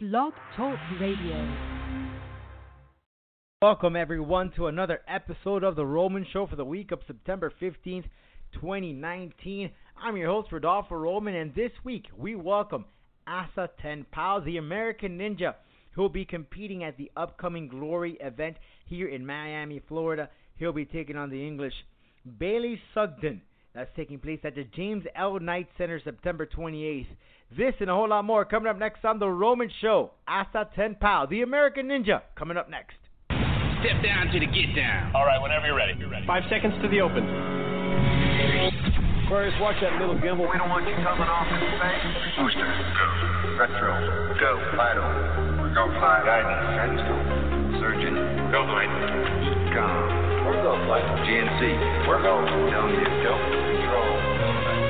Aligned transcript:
Blog 0.00 0.32
Talk 0.56 0.78
Radio. 1.00 1.56
Welcome, 3.60 3.96
everyone, 3.96 4.52
to 4.54 4.68
another 4.68 5.00
episode 5.08 5.64
of 5.64 5.74
The 5.74 5.84
Roman 5.84 6.24
Show 6.32 6.46
for 6.46 6.54
the 6.54 6.64
week 6.64 6.92
of 6.92 7.00
September 7.08 7.52
15th, 7.60 8.04
2019. 8.52 9.72
I'm 10.00 10.16
your 10.16 10.30
host, 10.30 10.52
Rodolfo 10.52 10.94
Roman, 10.94 11.34
and 11.34 11.52
this 11.52 11.72
week 11.82 12.04
we 12.16 12.36
welcome 12.36 12.84
Asa 13.26 13.70
Ten 13.82 14.06
Pow, 14.12 14.38
the 14.38 14.58
American 14.58 15.18
Ninja, 15.18 15.54
who 15.90 16.02
will 16.02 16.08
be 16.08 16.24
competing 16.24 16.84
at 16.84 16.96
the 16.96 17.10
upcoming 17.16 17.66
Glory 17.66 18.18
event 18.20 18.56
here 18.86 19.08
in 19.08 19.26
Miami, 19.26 19.82
Florida. 19.88 20.30
He'll 20.58 20.72
be 20.72 20.86
taking 20.86 21.16
on 21.16 21.28
the 21.28 21.44
English 21.44 21.74
Bailey 22.38 22.80
Sugden. 22.94 23.42
That's 23.78 23.94
taking 23.94 24.18
place 24.18 24.40
at 24.42 24.56
the 24.56 24.64
James 24.74 25.04
L. 25.14 25.38
Knight 25.38 25.68
Center 25.78 26.00
September 26.02 26.46
28th. 26.46 27.06
This 27.56 27.74
and 27.78 27.88
a 27.88 27.94
whole 27.94 28.08
lot 28.08 28.24
more 28.24 28.44
coming 28.44 28.66
up 28.68 28.76
next 28.76 29.04
on 29.04 29.20
The 29.20 29.28
Roman 29.28 29.70
Show. 29.80 30.10
Asa 30.26 30.68
Ten 30.74 30.96
Pow, 30.96 31.26
the 31.30 31.42
American 31.42 31.86
Ninja, 31.86 32.22
coming 32.34 32.56
up 32.56 32.68
next. 32.68 32.98
Step 33.30 34.02
down 34.02 34.34
to 34.34 34.40
the 34.40 34.46
get 34.46 34.74
down. 34.74 35.14
All 35.14 35.24
right, 35.24 35.40
whenever 35.40 35.68
you're 35.68 35.76
ready. 35.76 35.94
You're 35.96 36.10
ready. 36.10 36.26
Five 36.26 36.42
seconds 36.50 36.74
to 36.82 36.88
the 36.88 37.00
open. 37.00 37.22
Aquarius, 39.22 39.54
watch 39.62 39.76
that 39.80 39.94
little 40.00 40.18
gimbal. 40.18 40.50
We 40.50 40.58
don't 40.58 40.70
want 40.70 40.82
you 40.82 40.98
coming 40.98 41.30
off 41.30 41.46
in 41.46 41.62
space. 41.78 42.02
Booster, 42.34 42.66
go. 42.66 43.06
Retro, 43.62 43.94
Go. 44.42 44.58
Vital, 44.74 45.06
go 45.78 45.86
flight. 46.02 46.26
Guidance. 46.26 47.37
Guidance, 47.78 48.10
Surgeon. 48.10 48.14
go 48.50 48.60
flight. 48.66 48.90
Com. 49.74 50.46
We're 50.46 50.62
go 50.62 50.74
flight. 50.86 51.04
GNC. 51.26 51.62
We're 52.08 52.22
go. 52.22 52.42
Telling 52.70 52.94
you. 52.94 53.06
Go. 53.22 53.32
Control, 53.38 54.10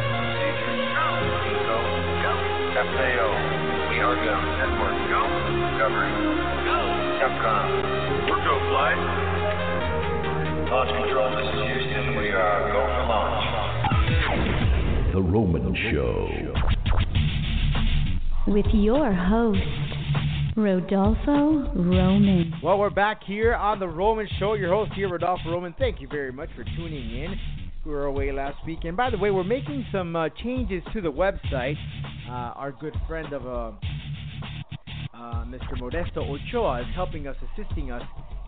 Procedure. 0.09 0.74
Go. 1.69 1.78
Go. 2.24 2.33
FAO, 2.78 3.28
We 3.91 3.97
are 4.01 4.16
go. 4.16 4.37
network, 4.56 4.97
Go. 5.12 5.20
discovery, 5.69 6.12
Go. 6.64 6.78
Capcom, 7.20 7.66
We're 8.30 8.42
go 8.45 8.55
flight. 8.70 9.00
launch 10.70 10.89
control, 10.92 11.28
this 11.36 11.48
is 11.48 11.61
Houston, 11.64 12.17
we 12.17 12.28
are 12.30 12.73
go 12.73 12.80
for 12.86 13.05
launch. 13.08 13.45
The 15.12 15.23
Roman 15.23 15.75
Show. 15.91 16.28
With 18.47 18.67
your 18.73 19.12
host, 19.12 19.58
Rodolfo 20.59 21.73
Roman. 21.77 22.53
Well, 22.64 22.81
we're 22.81 22.91
back 22.91 23.23
here 23.25 23.55
on 23.55 23.78
The 23.78 23.87
Roman 23.87 24.27
Show. 24.41 24.55
Your 24.55 24.70
host 24.75 24.91
here, 24.92 25.09
Rodolfo 25.09 25.48
Roman. 25.51 25.73
Thank 25.78 26.01
you 26.01 26.09
very 26.09 26.33
much 26.33 26.48
for 26.56 26.64
tuning 26.64 27.23
in. 27.23 27.37
We 27.87 27.92
were 27.92 28.06
away 28.06 28.33
last 28.33 28.56
week. 28.67 28.81
And 28.83 28.97
by 28.97 29.09
the 29.09 29.19
way, 29.19 29.31
we're 29.31 29.45
making 29.45 29.86
some 29.92 30.17
uh, 30.17 30.31
changes 30.42 30.83
to 30.92 31.01
the 31.01 31.12
website. 31.12 31.77
Uh, 32.29 32.59
our 32.59 32.73
good 32.73 32.95
friend 33.06 33.33
of 33.33 33.47
uh, 33.47 33.70
uh, 35.14 35.45
Mr. 35.45 35.81
Modesto 35.81 36.29
Ochoa 36.29 36.81
is 36.81 36.86
helping 36.92 37.29
us, 37.29 37.36
assisting 37.55 37.92
us 37.92 38.03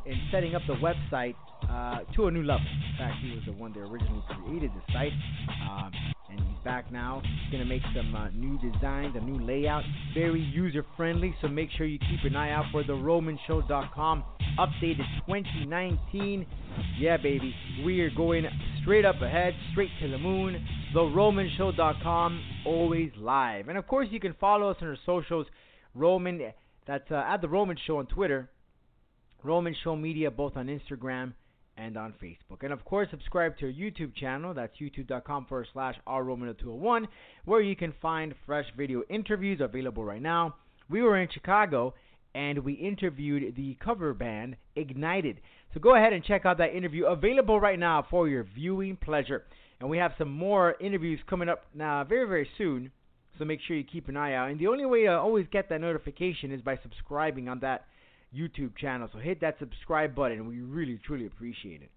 in 0.04 0.20
setting 0.32 0.56
up 0.56 0.62
the 0.66 0.74
website 0.74 1.36
uh, 1.70 2.00
to 2.16 2.26
a 2.26 2.30
new 2.32 2.42
level. 2.42 2.66
In 2.66 2.98
fact, 2.98 3.22
he 3.22 3.30
was 3.36 3.44
the 3.46 3.52
one 3.52 3.72
that 3.74 3.80
originally 3.80 4.24
created 4.42 4.72
the 4.74 4.92
site, 4.92 5.12
um, 5.70 5.92
and 6.30 6.40
he's 6.40 6.58
back 6.64 6.90
now. 6.92 7.22
He's 7.24 7.58
to 7.58 7.64
make 7.64 7.82
some 7.94 8.14
uh, 8.14 8.30
new 8.30 8.58
designs, 8.58 9.14
a 9.16 9.20
new 9.20 9.44
layout, 9.44 9.82
very 10.14 10.40
user 10.40 10.84
friendly. 10.96 11.34
So 11.40 11.48
make 11.48 11.68
sure 11.76 11.86
you 11.86 11.98
keep 11.98 12.24
an 12.24 12.36
eye 12.36 12.52
out 12.52 12.66
for 12.72 12.84
the 12.84 12.92
RomanShow.com 12.92 14.24
updated 14.58 15.04
2019. 15.26 16.46
Yeah, 16.98 17.16
baby, 17.16 17.54
we 17.84 18.00
are 18.00 18.10
going 18.10 18.46
straight 18.82 19.04
up 19.04 19.20
ahead, 19.22 19.54
straight 19.72 19.90
to 20.00 20.08
the 20.08 20.18
moon. 20.18 20.64
The 20.94 21.00
RomanShow.com, 21.00 22.42
always 22.66 23.10
live, 23.18 23.68
and 23.68 23.78
of 23.78 23.86
course 23.86 24.08
you 24.10 24.20
can 24.20 24.34
follow 24.40 24.70
us 24.70 24.76
on 24.80 24.88
our 24.88 24.96
socials. 25.06 25.46
Roman, 25.94 26.40
that's 26.86 27.10
uh, 27.10 27.24
at 27.26 27.40
the 27.40 27.48
Roman 27.48 27.76
Show 27.86 27.98
on 27.98 28.06
Twitter. 28.06 28.48
Roman 29.42 29.74
Show 29.82 29.96
Media, 29.96 30.30
both 30.30 30.56
on 30.56 30.66
Instagram 30.66 31.32
and 31.80 31.96
on 31.96 32.14
Facebook. 32.22 32.62
And 32.62 32.72
of 32.72 32.84
course, 32.84 33.08
subscribe 33.10 33.56
to 33.58 33.66
our 33.66 33.72
YouTube 33.72 34.14
channel. 34.14 34.52
That's 34.52 34.76
youtube.com 34.78 35.46
forward 35.46 35.68
slash 35.72 35.96
rroman201, 36.06 37.06
where 37.46 37.62
you 37.62 37.74
can 37.74 37.94
find 38.02 38.34
fresh 38.46 38.66
video 38.76 39.02
interviews 39.08 39.60
available 39.60 40.04
right 40.04 40.22
now. 40.22 40.56
We 40.90 41.02
were 41.02 41.18
in 41.18 41.28
Chicago 41.32 41.94
and 42.34 42.58
we 42.60 42.74
interviewed 42.74 43.56
the 43.56 43.76
cover 43.82 44.14
band 44.14 44.56
Ignited. 44.76 45.40
So 45.72 45.80
go 45.80 45.96
ahead 45.96 46.12
and 46.12 46.24
check 46.24 46.44
out 46.44 46.58
that 46.58 46.74
interview 46.74 47.06
available 47.06 47.58
right 47.58 47.78
now 47.78 48.06
for 48.10 48.28
your 48.28 48.44
viewing 48.54 48.96
pleasure. 48.96 49.44
And 49.80 49.88
we 49.88 49.98
have 49.98 50.12
some 50.18 50.30
more 50.30 50.76
interviews 50.80 51.20
coming 51.28 51.48
up 51.48 51.62
now 51.74 52.04
very, 52.04 52.26
very 52.26 52.48
soon. 52.58 52.90
So 53.38 53.44
make 53.44 53.60
sure 53.66 53.76
you 53.76 53.84
keep 53.84 54.08
an 54.08 54.16
eye 54.16 54.34
out. 54.34 54.50
And 54.50 54.60
the 54.60 54.66
only 54.66 54.84
way 54.84 55.04
to 55.04 55.18
always 55.18 55.46
get 55.50 55.70
that 55.70 55.80
notification 55.80 56.52
is 56.52 56.60
by 56.60 56.78
subscribing 56.82 57.48
on 57.48 57.60
that 57.60 57.86
YouTube 58.36 58.76
channel. 58.76 59.08
So 59.12 59.18
hit 59.18 59.40
that 59.40 59.58
subscribe 59.58 60.14
button. 60.14 60.46
We 60.48 60.60
really, 60.60 60.98
truly 61.04 61.26
appreciate 61.26 61.82
it. 61.82 61.90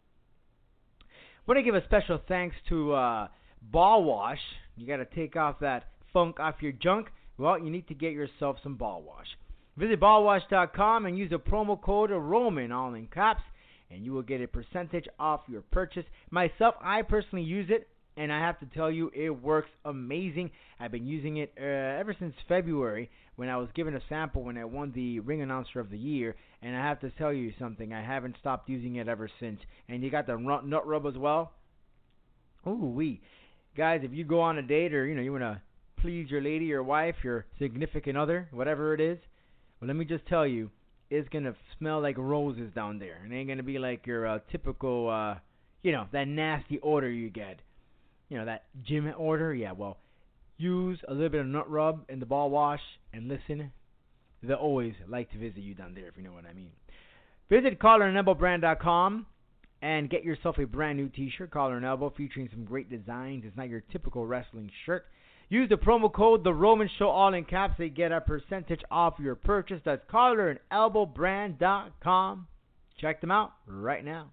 I 1.01 1.05
Want 1.47 1.57
to 1.57 1.63
give 1.63 1.75
a 1.75 1.83
special 1.85 2.19
thanks 2.27 2.55
to 2.69 2.93
uh, 2.93 3.27
Ball 3.61 4.03
Wash. 4.03 4.39
You 4.75 4.87
got 4.87 4.97
to 4.97 5.05
take 5.05 5.35
off 5.35 5.59
that 5.59 5.85
funk 6.11 6.39
off 6.39 6.55
your 6.61 6.71
junk. 6.71 7.07
Well, 7.37 7.59
you 7.59 7.69
need 7.69 7.87
to 7.87 7.93
get 7.93 8.13
yourself 8.13 8.57
some 8.63 8.75
Ball 8.75 9.01
Wash. 9.01 9.27
Visit 9.75 9.99
ballwash.com 9.99 11.05
and 11.05 11.17
use 11.17 11.31
the 11.31 11.39
promo 11.39 11.81
code 11.81 12.11
Roman, 12.11 12.71
all 12.71 12.93
in 12.93 13.07
caps, 13.07 13.41
and 13.89 14.05
you 14.05 14.13
will 14.13 14.21
get 14.21 14.41
a 14.41 14.47
percentage 14.47 15.07
off 15.19 15.41
your 15.47 15.61
purchase. 15.61 16.05
Myself, 16.29 16.75
I 16.79 17.01
personally 17.01 17.43
use 17.43 17.69
it, 17.69 17.87
and 18.15 18.31
I 18.31 18.39
have 18.39 18.59
to 18.59 18.67
tell 18.67 18.91
you, 18.91 19.11
it 19.15 19.31
works 19.31 19.69
amazing. 19.83 20.51
I've 20.79 20.91
been 20.91 21.07
using 21.07 21.37
it 21.37 21.51
uh, 21.59 21.63
ever 21.63 22.15
since 22.19 22.35
February 22.47 23.09
when 23.35 23.49
I 23.49 23.57
was 23.57 23.69
given 23.73 23.95
a 23.95 24.01
sample 24.09 24.43
when 24.43 24.57
I 24.57 24.65
won 24.65 24.91
the 24.93 25.19
Ring 25.19 25.41
Announcer 25.41 25.79
of 25.79 25.89
the 25.89 25.97
Year, 25.97 26.35
and 26.61 26.75
I 26.75 26.79
have 26.79 26.99
to 27.01 27.09
tell 27.11 27.33
you 27.33 27.53
something. 27.59 27.93
I 27.93 28.01
haven't 28.01 28.35
stopped 28.39 28.69
using 28.69 28.95
it 28.95 29.07
ever 29.07 29.29
since. 29.39 29.59
And 29.89 30.03
you 30.03 30.09
got 30.09 30.27
the 30.27 30.37
nut 30.37 30.87
rub 30.87 31.05
as 31.05 31.17
well. 31.17 31.51
Ooh 32.67 32.93
wee, 32.95 33.21
guys! 33.75 34.01
If 34.03 34.13
you 34.13 34.23
go 34.23 34.39
on 34.39 34.57
a 34.57 34.61
date 34.61 34.93
or 34.93 35.05
you 35.05 35.15
know 35.15 35.21
you 35.21 35.31
want 35.31 35.43
to 35.43 35.61
please 35.99 36.29
your 36.29 36.41
lady, 36.41 36.65
your 36.65 36.83
wife, 36.83 37.15
your 37.23 37.45
significant 37.59 38.17
other, 38.17 38.47
whatever 38.51 38.93
it 38.93 39.01
is, 39.01 39.17
well, 39.79 39.87
let 39.87 39.97
me 39.97 40.05
just 40.05 40.25
tell 40.27 40.47
you, 40.47 40.69
it's 41.09 41.27
gonna 41.29 41.55
smell 41.77 42.01
like 42.01 42.17
roses 42.17 42.71
down 42.73 42.99
there. 42.99 43.25
It 43.25 43.33
ain't 43.33 43.49
gonna 43.49 43.63
be 43.63 43.79
like 43.79 44.07
your 44.07 44.25
uh, 44.25 44.39
typical, 44.51 45.09
uh, 45.09 45.39
you 45.81 45.91
know, 45.91 46.07
that 46.13 46.27
nasty 46.27 46.79
odor 46.81 47.09
you 47.09 47.29
get. 47.29 47.59
You 48.29 48.37
know 48.37 48.45
that 48.45 48.63
gym 48.85 49.13
order. 49.17 49.53
Yeah, 49.53 49.73
well, 49.73 49.97
use 50.57 50.99
a 51.07 51.13
little 51.13 51.29
bit 51.29 51.41
of 51.41 51.47
nut 51.47 51.69
rub 51.69 52.05
in 52.09 52.19
the 52.19 52.25
ball 52.25 52.49
wash 52.49 52.81
and 53.13 53.27
listen. 53.27 53.71
They'll 54.41 54.57
always 54.57 54.93
like 55.07 55.31
to 55.31 55.37
visit 55.37 55.59
you 55.59 55.73
down 55.73 55.93
there, 55.93 56.07
if 56.07 56.17
you 56.17 56.23
know 56.23 56.33
what 56.33 56.45
I 56.45 56.53
mean. 56.53 56.71
Visit 57.49 57.79
collarandelbowbrand.com 57.79 59.25
and 59.81 60.09
get 60.09 60.23
yourself 60.23 60.57
a 60.57 60.65
brand 60.65 60.97
new 60.97 61.09
t-shirt, 61.09 61.51
Collar 61.51 61.77
and 61.77 61.85
Elbow, 61.85 62.13
featuring 62.15 62.49
some 62.51 62.65
great 62.65 62.89
designs. 62.89 63.43
It's 63.45 63.57
not 63.57 63.69
your 63.69 63.83
typical 63.91 64.25
wrestling 64.25 64.71
shirt. 64.85 65.05
Use 65.49 65.69
the 65.69 65.75
promo 65.75 66.11
code 66.11 66.43
The 66.43 66.53
Roman 66.53 66.89
Show 66.97 67.09
all 67.09 67.33
in 67.33 67.45
caps 67.45 67.75
They 67.77 67.89
get 67.89 68.11
a 68.11 68.21
percentage 68.21 68.81
off 68.89 69.19
your 69.19 69.35
purchase. 69.35 69.81
That's 69.85 70.01
collarandelbowbrand.com. 70.11 72.47
Check 72.99 73.21
them 73.21 73.31
out 73.31 73.53
right 73.67 74.05
now. 74.05 74.31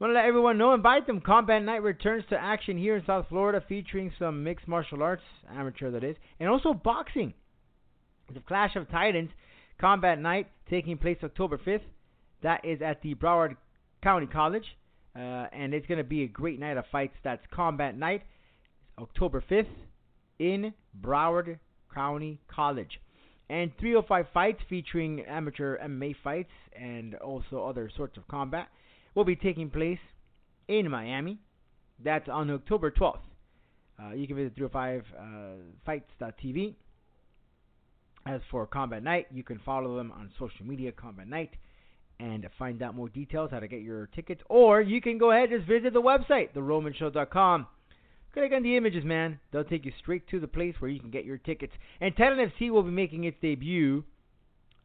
Want 0.00 0.10
to 0.12 0.14
let 0.14 0.26
everyone 0.26 0.58
know, 0.58 0.74
invite 0.74 1.08
them. 1.08 1.20
Combat 1.20 1.60
Night 1.60 1.82
returns 1.82 2.22
to 2.30 2.36
action 2.40 2.78
here 2.78 2.94
in 2.94 3.04
South 3.04 3.26
Florida, 3.28 3.64
featuring 3.68 4.12
some 4.16 4.44
mixed 4.44 4.68
martial 4.68 5.02
arts, 5.02 5.24
amateur 5.50 5.90
that 5.90 6.04
is, 6.04 6.14
and 6.38 6.48
also 6.48 6.72
boxing. 6.72 7.34
The 8.32 8.38
Clash 8.38 8.76
of 8.76 8.88
Titans 8.90 9.30
Combat 9.80 10.20
Night 10.20 10.46
taking 10.70 10.98
place 10.98 11.18
October 11.24 11.58
5th. 11.58 11.82
That 12.44 12.64
is 12.64 12.80
at 12.80 13.02
the 13.02 13.16
Broward 13.16 13.56
County 14.00 14.26
College, 14.26 14.66
uh, 15.16 15.18
and 15.52 15.74
it's 15.74 15.86
going 15.88 15.98
to 15.98 16.04
be 16.04 16.22
a 16.22 16.28
great 16.28 16.60
night 16.60 16.76
of 16.76 16.84
fights. 16.92 17.16
That's 17.24 17.42
Combat 17.52 17.98
Night, 17.98 18.22
October 19.00 19.42
5th, 19.50 19.66
in 20.38 20.72
Broward 21.02 21.58
County 21.92 22.38
College. 22.46 23.00
And 23.50 23.72
305 23.80 24.26
fights 24.32 24.60
featuring 24.68 25.22
amateur 25.22 25.76
MMA 25.78 26.14
fights 26.22 26.52
and 26.78 27.16
also 27.16 27.64
other 27.66 27.90
sorts 27.96 28.16
of 28.16 28.28
combat 28.28 28.68
will 29.18 29.24
be 29.24 29.36
taking 29.36 29.68
place 29.68 29.98
in 30.68 30.88
Miami. 30.88 31.38
That's 32.02 32.28
on 32.28 32.50
October 32.50 32.92
12th. 32.92 33.18
Uh, 34.00 34.12
you 34.14 34.28
can 34.28 34.36
visit 34.36 34.54
305 34.54 35.02
uh. 35.84 36.72
As 38.26 38.40
for 38.48 38.64
Combat 38.68 39.02
Night, 39.02 39.26
you 39.32 39.42
can 39.42 39.58
follow 39.64 39.96
them 39.96 40.12
on 40.12 40.30
social 40.38 40.64
media, 40.64 40.92
Combat 40.92 41.26
Night, 41.26 41.50
and 42.20 42.46
find 42.56 42.80
out 42.80 42.94
more 42.94 43.08
details 43.08 43.50
how 43.50 43.58
to 43.58 43.66
get 43.66 43.80
your 43.80 44.06
tickets. 44.14 44.40
Or 44.48 44.80
you 44.80 45.00
can 45.00 45.18
go 45.18 45.32
ahead 45.32 45.50
and 45.50 45.58
just 45.60 45.68
visit 45.68 45.92
the 45.92 46.00
website, 46.00 46.52
theromanshow.com. 46.54 47.66
Click 48.34 48.52
on 48.54 48.62
the 48.62 48.76
images, 48.76 49.04
man. 49.04 49.40
They'll 49.50 49.64
take 49.64 49.84
you 49.84 49.92
straight 50.00 50.28
to 50.28 50.38
the 50.38 50.46
place 50.46 50.76
where 50.78 50.90
you 50.90 51.00
can 51.00 51.10
get 51.10 51.24
your 51.24 51.38
tickets. 51.38 51.72
And 52.00 52.14
Talent 52.14 52.52
FC 52.54 52.70
will 52.70 52.84
be 52.84 52.92
making 52.92 53.24
its 53.24 53.36
debut 53.42 54.04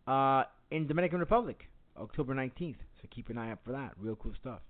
uh, 0.07 0.45
in 0.71 0.87
Dominican 0.87 1.19
Republic, 1.19 1.69
October 1.99 2.33
19th. 2.33 2.77
So 3.03 3.09
keep 3.13 3.29
an 3.29 3.37
eye 3.37 3.51
out 3.51 3.59
for 3.65 3.73
that. 3.73 3.91
Real 3.99 4.15
cool 4.15 4.31
stuff. 4.39 4.61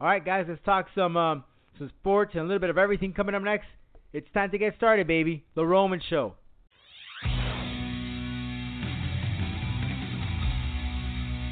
All 0.00 0.06
right, 0.06 0.24
guys, 0.24 0.46
let's 0.48 0.62
talk 0.64 0.86
some 0.94 1.16
um, 1.16 1.44
some 1.76 1.90
sports 2.00 2.30
and 2.34 2.42
a 2.42 2.44
little 2.44 2.60
bit 2.60 2.70
of 2.70 2.78
everything 2.78 3.12
coming 3.12 3.34
up 3.34 3.42
next. 3.42 3.66
It's 4.12 4.28
time 4.32 4.50
to 4.52 4.58
get 4.58 4.76
started, 4.76 5.06
baby. 5.06 5.44
The 5.56 5.66
Roman 5.66 6.00
Show. 6.08 6.34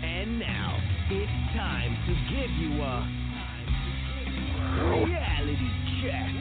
And 0.03 0.39
now 0.39 0.79
it's 1.11 1.57
time 1.57 1.97
to 2.07 2.15
give 2.35 2.51
you 2.51 2.81
a 2.83 3.07
reality 5.05 5.69
check. 6.03 6.38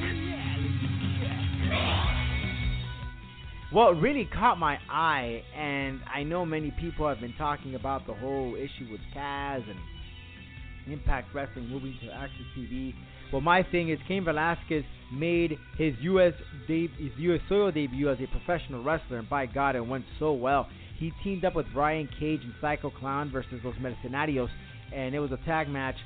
What 3.69 3.99
really 3.99 4.23
caught 4.33 4.57
my 4.57 4.79
eye, 4.89 5.43
and 5.53 5.99
I 6.13 6.23
know 6.23 6.45
many 6.45 6.71
people 6.79 7.05
have 7.05 7.19
been 7.19 7.33
talking 7.37 7.75
about 7.75 8.07
the 8.07 8.13
whole 8.13 8.55
issue 8.55 8.89
with 8.89 9.01
Cass 9.13 9.61
and 9.67 10.93
Impact 10.93 11.35
Wrestling 11.35 11.67
moving 11.67 11.93
to 12.01 12.07
AXS 12.07 12.57
TV. 12.57 12.93
Well, 13.33 13.41
my 13.41 13.63
thing 13.63 13.89
is, 13.89 13.99
Cain 14.07 14.23
Velasquez 14.23 14.85
made 15.11 15.57
his 15.77 15.93
U.S. 15.99 16.31
De- 16.65 16.87
his 16.97 17.11
U.S. 17.17 17.41
soil 17.49 17.69
debut 17.73 18.09
as 18.09 18.17
a 18.21 18.27
professional 18.27 18.81
wrestler, 18.81 19.17
and 19.17 19.29
by 19.29 19.45
God, 19.45 19.75
it 19.75 19.85
went 19.85 20.05
so 20.17 20.31
well. 20.31 20.69
He 20.97 21.11
teamed 21.21 21.43
up 21.43 21.53
with 21.53 21.65
Brian 21.73 22.07
Cage 22.17 22.39
and 22.43 22.53
Psycho 22.61 22.89
Clown 22.89 23.29
versus 23.29 23.59
Los 23.65 23.75
Mercenarios, 23.81 24.49
and 24.93 25.13
it 25.13 25.19
was 25.19 25.33
a 25.33 25.45
tag 25.45 25.67
match 25.67 25.97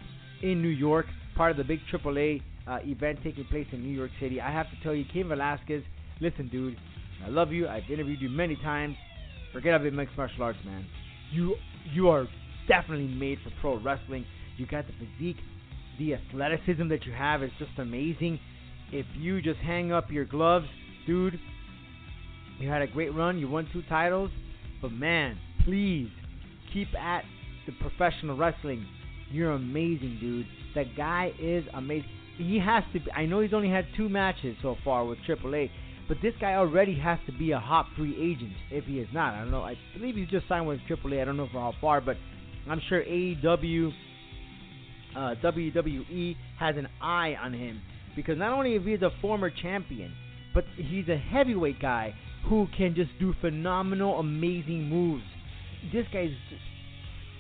in 0.42 0.64
New 0.64 0.68
York, 0.68 1.06
part 1.36 1.52
of 1.52 1.58
the 1.58 1.64
big 1.64 1.80
AAA 1.94 2.42
uh, 2.68 2.80
event 2.86 3.20
taking 3.24 3.46
place 3.46 3.68
in 3.72 3.84
New 3.84 3.96
York 3.96 4.12
City. 4.20 4.42
I 4.42 4.52
have 4.52 4.66
to 4.72 4.78
tell 4.82 4.96
you, 4.96 5.06
Cain 5.14 5.28
Velasquez, 5.28 5.84
listen, 6.20 6.50
dude, 6.50 6.76
I 7.26 7.30
love 7.30 7.52
you. 7.52 7.68
I've 7.68 7.90
interviewed 7.90 8.22
you 8.22 8.30
many 8.30 8.56
times. 8.58 8.96
Forget 9.54 9.74
about 9.76 9.94
mixed 9.94 10.18
martial 10.18 10.44
arts, 10.44 10.60
man. 10.66 10.86
You 11.32 11.56
you 11.94 12.10
are 12.10 12.28
definitely 12.68 13.08
made 13.08 13.40
for 13.44 13.52
pro 13.62 13.80
wrestling. 13.80 14.26
You 14.58 14.66
got 14.66 14.86
the 14.88 14.94
physique, 14.94 15.38
the 15.98 16.16
athleticism 16.16 16.88
that 16.90 17.06
you 17.06 17.14
have 17.14 17.44
is 17.44 17.52
just 17.60 17.72
amazing. 17.78 18.40
If 18.92 19.06
you 19.18 19.42
just 19.42 19.60
hang 19.60 19.92
up 19.92 20.12
your 20.12 20.26
gloves, 20.26 20.68
dude, 21.08 21.40
you 22.60 22.70
had 22.70 22.82
a 22.82 22.88
great 22.88 23.14
run. 23.14 23.40
You 23.40 23.50
won 23.50 23.68
two 23.72 23.82
titles, 23.90 24.30
but 24.82 24.92
man, 24.92 25.38
please 25.66 26.10
keep 26.74 26.88
at 26.96 27.24
the 27.66 27.72
professional 27.74 28.38
wrestling. 28.38 28.86
You're 29.32 29.52
amazing, 29.52 30.18
dude. 30.20 30.46
That 30.76 30.96
guy 30.96 31.32
is 31.40 31.64
amazing. 31.74 32.10
He 32.38 32.60
has 32.60 32.84
to. 32.94 33.00
Be, 33.00 33.12
I 33.12 33.26
know 33.26 33.40
he's 33.40 33.54
only 33.54 33.70
had 33.70 33.86
two 33.96 34.10
matches 34.10 34.58
so 34.62 34.76
far 34.84 35.06
with 35.06 35.20
AAA, 35.28 35.70
but 36.12 36.18
this 36.22 36.34
guy 36.42 36.56
already 36.56 37.00
has 37.00 37.20
to 37.26 37.32
be 37.32 37.52
a 37.52 37.58
hot 37.58 37.86
free 37.96 38.14
agent 38.20 38.52
if 38.70 38.84
he 38.84 39.00
is 39.00 39.08
not. 39.14 39.34
I 39.34 39.44
don't 39.44 39.52
know. 39.52 39.62
I 39.62 39.78
believe 39.98 40.16
he's 40.16 40.28
just 40.28 40.46
signed 40.46 40.68
with 40.68 40.82
AAA. 40.82 41.22
I 41.22 41.24
don't 41.24 41.38
know 41.38 41.48
for 41.50 41.62
how 41.62 41.74
far, 41.80 42.02
but 42.02 42.18
I'm 42.70 42.82
sure 42.90 43.02
AEW, 43.02 43.94
uh, 45.16 45.36
WWE 45.42 46.36
has 46.60 46.76
an 46.76 46.90
eye 47.02 47.36
on 47.42 47.54
him 47.54 47.82
because 48.14 48.38
not 48.38 48.52
only 48.52 48.74
is 48.74 48.84
he 48.84 48.96
a 48.96 49.10
former 49.22 49.50
champion, 49.50 50.14
but 50.54 50.66
he's 50.76 51.08
a 51.08 51.16
heavyweight 51.16 51.82
guy 51.82 52.14
who 52.50 52.68
can 52.78 52.94
just 52.94 53.12
do 53.18 53.34
phenomenal, 53.40 54.20
amazing 54.20 54.90
moves. 54.90 55.24
This 55.94 56.08
guy's. 56.12 56.32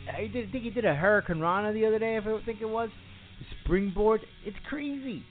I 0.08 0.32
think 0.32 0.64
he 0.64 0.70
did 0.70 0.86
a 0.86 0.96
hurricanrana 0.96 1.74
the 1.74 1.86
other 1.88 2.00
day. 2.00 2.16
If 2.16 2.26
I 2.26 2.42
think 2.46 2.62
it 2.62 2.70
was 2.70 2.88
springboard. 3.66 4.22
It's 4.46 4.56
crazy. 4.70 5.26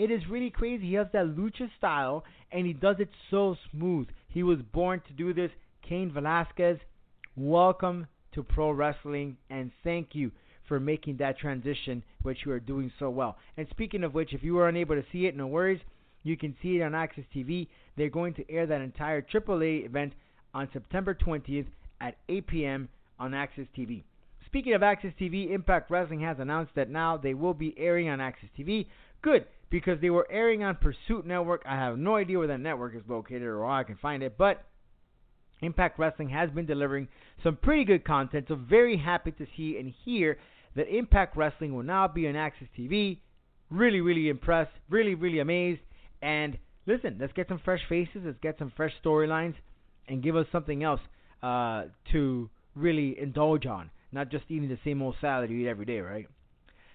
It 0.00 0.10
is 0.10 0.22
really 0.28 0.50
crazy. 0.50 0.88
He 0.88 0.94
has 0.94 1.08
that 1.12 1.26
lucha 1.26 1.68
style, 1.76 2.24
and 2.52 2.66
he 2.66 2.72
does 2.72 2.96
it 2.98 3.08
so 3.30 3.56
smooth. 3.70 4.08
He 4.28 4.42
was 4.42 4.58
born 4.72 5.02
to 5.06 5.12
do 5.12 5.32
this. 5.32 5.50
Cain 5.82 6.12
Velasquez, 6.12 6.78
welcome 7.36 8.06
to 8.32 8.42
pro 8.42 8.70
wrestling, 8.70 9.36
and 9.50 9.70
thank 9.82 10.14
you 10.14 10.30
for 10.68 10.78
making 10.78 11.16
that 11.16 11.38
transition, 11.38 12.02
which 12.22 12.38
you 12.44 12.52
are 12.52 12.60
doing 12.60 12.92
so 12.98 13.10
well. 13.10 13.36
And 13.56 13.66
speaking 13.70 14.04
of 14.04 14.14
which, 14.14 14.32
if 14.32 14.42
you 14.42 14.54
were 14.54 14.68
unable 14.68 14.94
to 14.94 15.04
see 15.10 15.26
it, 15.26 15.36
no 15.36 15.46
worries. 15.48 15.80
You 16.22 16.36
can 16.36 16.54
see 16.62 16.76
it 16.76 16.82
on 16.82 16.92
AXS 16.92 17.24
TV. 17.34 17.66
They're 17.96 18.08
going 18.08 18.34
to 18.34 18.50
air 18.50 18.66
that 18.66 18.80
entire 18.80 19.22
AAA 19.22 19.86
event 19.86 20.12
on 20.54 20.68
September 20.72 21.14
20th 21.14 21.66
at 22.00 22.16
8 22.28 22.46
p.m. 22.46 22.88
on 23.18 23.32
AXS 23.32 23.68
TV. 23.76 24.02
Speaking 24.46 24.74
of 24.74 24.82
AXS 24.82 25.14
TV, 25.20 25.50
Impact 25.50 25.90
Wrestling 25.90 26.20
has 26.20 26.38
announced 26.38 26.74
that 26.74 26.90
now 26.90 27.16
they 27.16 27.34
will 27.34 27.54
be 27.54 27.74
airing 27.78 28.08
on 28.08 28.18
AXS 28.18 28.50
TV. 28.58 28.86
Good, 29.22 29.46
because 29.70 30.00
they 30.00 30.10
were 30.10 30.26
airing 30.30 30.62
on 30.62 30.76
Pursuit 30.76 31.24
Network. 31.24 31.62
I 31.66 31.76
have 31.76 31.96
no 31.96 32.16
idea 32.16 32.38
where 32.38 32.48
that 32.48 32.60
network 32.60 32.94
is 32.94 33.02
located 33.08 33.42
or 33.42 33.64
how 33.64 33.72
I 33.72 33.84
can 33.84 33.96
find 33.96 34.22
it, 34.22 34.36
but 34.36 34.64
Impact 35.62 35.98
Wrestling 35.98 36.30
has 36.30 36.50
been 36.50 36.66
delivering 36.66 37.08
some 37.42 37.56
pretty 37.56 37.84
good 37.84 38.04
content. 38.04 38.46
So 38.48 38.56
very 38.56 38.96
happy 38.96 39.32
to 39.32 39.46
see 39.56 39.76
and 39.78 39.92
hear 40.04 40.38
that 40.76 40.88
Impact 40.88 41.36
Wrestling 41.36 41.74
will 41.74 41.82
now 41.82 42.08
be 42.08 42.26
on 42.28 42.34
AXS 42.34 42.68
TV. 42.78 43.18
Really, 43.70 44.00
really 44.00 44.28
impressed. 44.28 44.72
Really, 44.88 45.14
really 45.14 45.38
amazed. 45.38 45.80
And 46.22 46.58
listen, 46.86 47.18
let's 47.20 47.32
get 47.32 47.48
some 47.48 47.60
fresh 47.64 47.80
faces. 47.88 48.22
Let's 48.24 48.38
get 48.42 48.58
some 48.58 48.72
fresh 48.76 48.92
storylines, 49.04 49.54
and 50.08 50.22
give 50.22 50.36
us 50.36 50.46
something 50.50 50.82
else 50.82 51.00
uh, 51.42 51.84
to 52.12 52.50
really 52.74 53.16
indulge 53.18 53.66
on. 53.66 53.90
Not 54.12 54.30
just 54.30 54.44
eating 54.48 54.68
the 54.68 54.78
same 54.84 55.02
old 55.02 55.14
salad 55.20 55.50
you 55.50 55.58
eat 55.58 55.68
every 55.68 55.84
day, 55.84 56.00
right? 56.00 56.26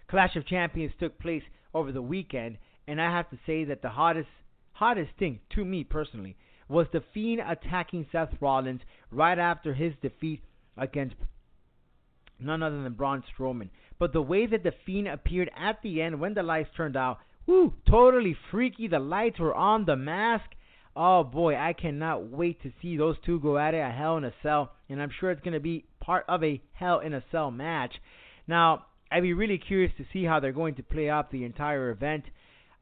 Clash 0.10 0.36
of 0.36 0.45
Champions 0.45 0.94
took 1.00 1.18
place 1.19 1.44
over 1.74 1.92
the 1.92 2.01
weekend, 2.01 2.57
and 2.88 3.02
I 3.02 3.12
have 3.12 3.30
to 3.30 3.40
say 3.46 3.66
that 3.66 3.82
the 3.82 3.90
hottest 3.90 4.30
hottest 4.74 5.12
thing 5.18 5.40
to 5.56 5.64
me 5.64 5.84
personally 5.84 6.36
was 6.68 6.88
the 6.92 7.04
Fiend 7.14 7.42
attacking 7.42 8.08
Seth 8.12 8.34
Rollins 8.42 8.82
right 9.12 9.38
after 9.38 9.74
his 9.74 9.94
defeat 10.02 10.42
against 10.78 11.16
none 12.40 12.64
other 12.64 12.82
than 12.84 12.94
Braun 12.94 13.24
Strowman. 13.34 13.70
But 14.00 14.14
the 14.14 14.22
way 14.22 14.46
that 14.48 14.64
the 14.64 14.74
Fiend 14.86 15.08
appeared 15.08 15.50
at 15.58 15.82
the 15.82 16.02
end 16.02 16.20
when 16.20 16.34
the 16.34 16.44
lights 16.44 16.70
turned 16.76 16.98
out, 16.98 17.20
whoo, 17.46 17.74
totally 17.90 18.36
freaky. 18.52 18.88
The 18.88 19.00
lights 19.00 19.40
were 19.40 19.56
on 19.56 19.86
the 19.86 19.96
mask. 19.96 20.46
Oh 20.96 21.24
boy, 21.24 21.56
I 21.56 21.74
cannot 21.74 22.30
wait 22.30 22.62
to 22.64 22.72
see 22.82 22.98
those 22.98 23.18
two 23.26 23.40
go 23.40 23.58
at 23.58 23.74
it 23.74 23.80
a 23.80 23.92
Hell 23.92 24.18
in 24.18 24.24
a 24.24 24.34
Cell, 24.42 24.72
and 24.90 25.02
I'm 25.02 25.12
sure 25.20 25.32
it's 25.32 25.42
going 25.42 25.54
to 25.54 25.60
be 25.60 25.86
part 26.00 26.26
of 26.28 26.44
a 26.44 26.62
Hell 26.74 27.00
in 27.00 27.14
a 27.14 27.24
Cell 27.32 27.52
match. 27.52 27.94
Now, 28.48 28.86
I'd 29.12 29.22
be 29.22 29.34
really 29.34 29.58
curious 29.58 29.92
to 29.98 30.06
see 30.12 30.24
how 30.24 30.40
they're 30.40 30.52
going 30.52 30.76
to 30.76 30.84
play 30.84 31.10
out 31.10 31.32
the 31.32 31.44
entire 31.44 31.90
event. 31.92 32.26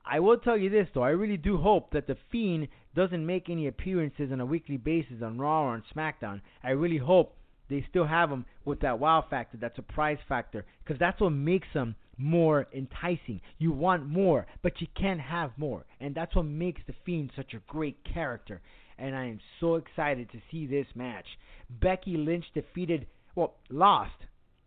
I 0.06 0.20
will 0.20 0.38
tell 0.38 0.58
you 0.58 0.70
this 0.70 0.88
though, 0.94 1.04
I 1.04 1.10
really 1.12 1.38
do 1.38 1.58
hope 1.58 1.92
that 1.92 2.08
the 2.08 2.18
Fiend 2.32 2.68
doesn't 2.96 3.26
make 3.26 3.50
any 3.50 3.68
appearances 3.68 4.32
on 4.32 4.42
a 4.42 4.46
weekly 4.46 4.78
basis 4.78 5.22
on 5.24 5.38
Raw 5.38 5.64
or 5.64 5.70
on 5.70 5.84
SmackDown. 5.96 6.42
I 6.64 6.72
really 6.72 6.98
hope 6.98 7.38
they 7.70 7.86
still 7.90 8.06
have 8.06 8.30
him 8.30 8.46
with 8.66 8.82
that 8.82 9.00
wow 9.00 9.26
factor, 9.30 9.58
that 9.58 9.76
surprise 9.76 10.18
factor, 10.28 10.66
because 10.84 11.00
that's 11.00 11.22
what 11.22 11.32
makes 11.32 11.68
them 11.74 11.96
more 12.18 12.68
enticing. 12.76 13.42
You 13.58 13.72
want 13.72 14.06
more, 14.06 14.46
but 14.62 14.82
you 14.82 14.88
can't 14.96 15.22
have 15.22 15.52
more, 15.58 15.86
and 16.00 16.14
that's 16.14 16.36
what 16.36 16.44
makes 16.44 16.82
the 16.86 16.94
Fiend 17.06 17.32
such 17.36 17.54
a 17.54 17.62
great 17.68 17.98
character. 18.04 18.62
And 18.98 19.16
I 19.16 19.26
am 19.26 19.40
so 19.60 19.76
excited 19.76 20.30
to 20.32 20.42
see 20.52 20.68
this 20.68 20.86
match. 20.96 21.26
Becky 21.70 22.18
Lynch 22.18 22.46
defeated, 22.54 23.08
well, 23.36 23.56
lost 23.70 24.12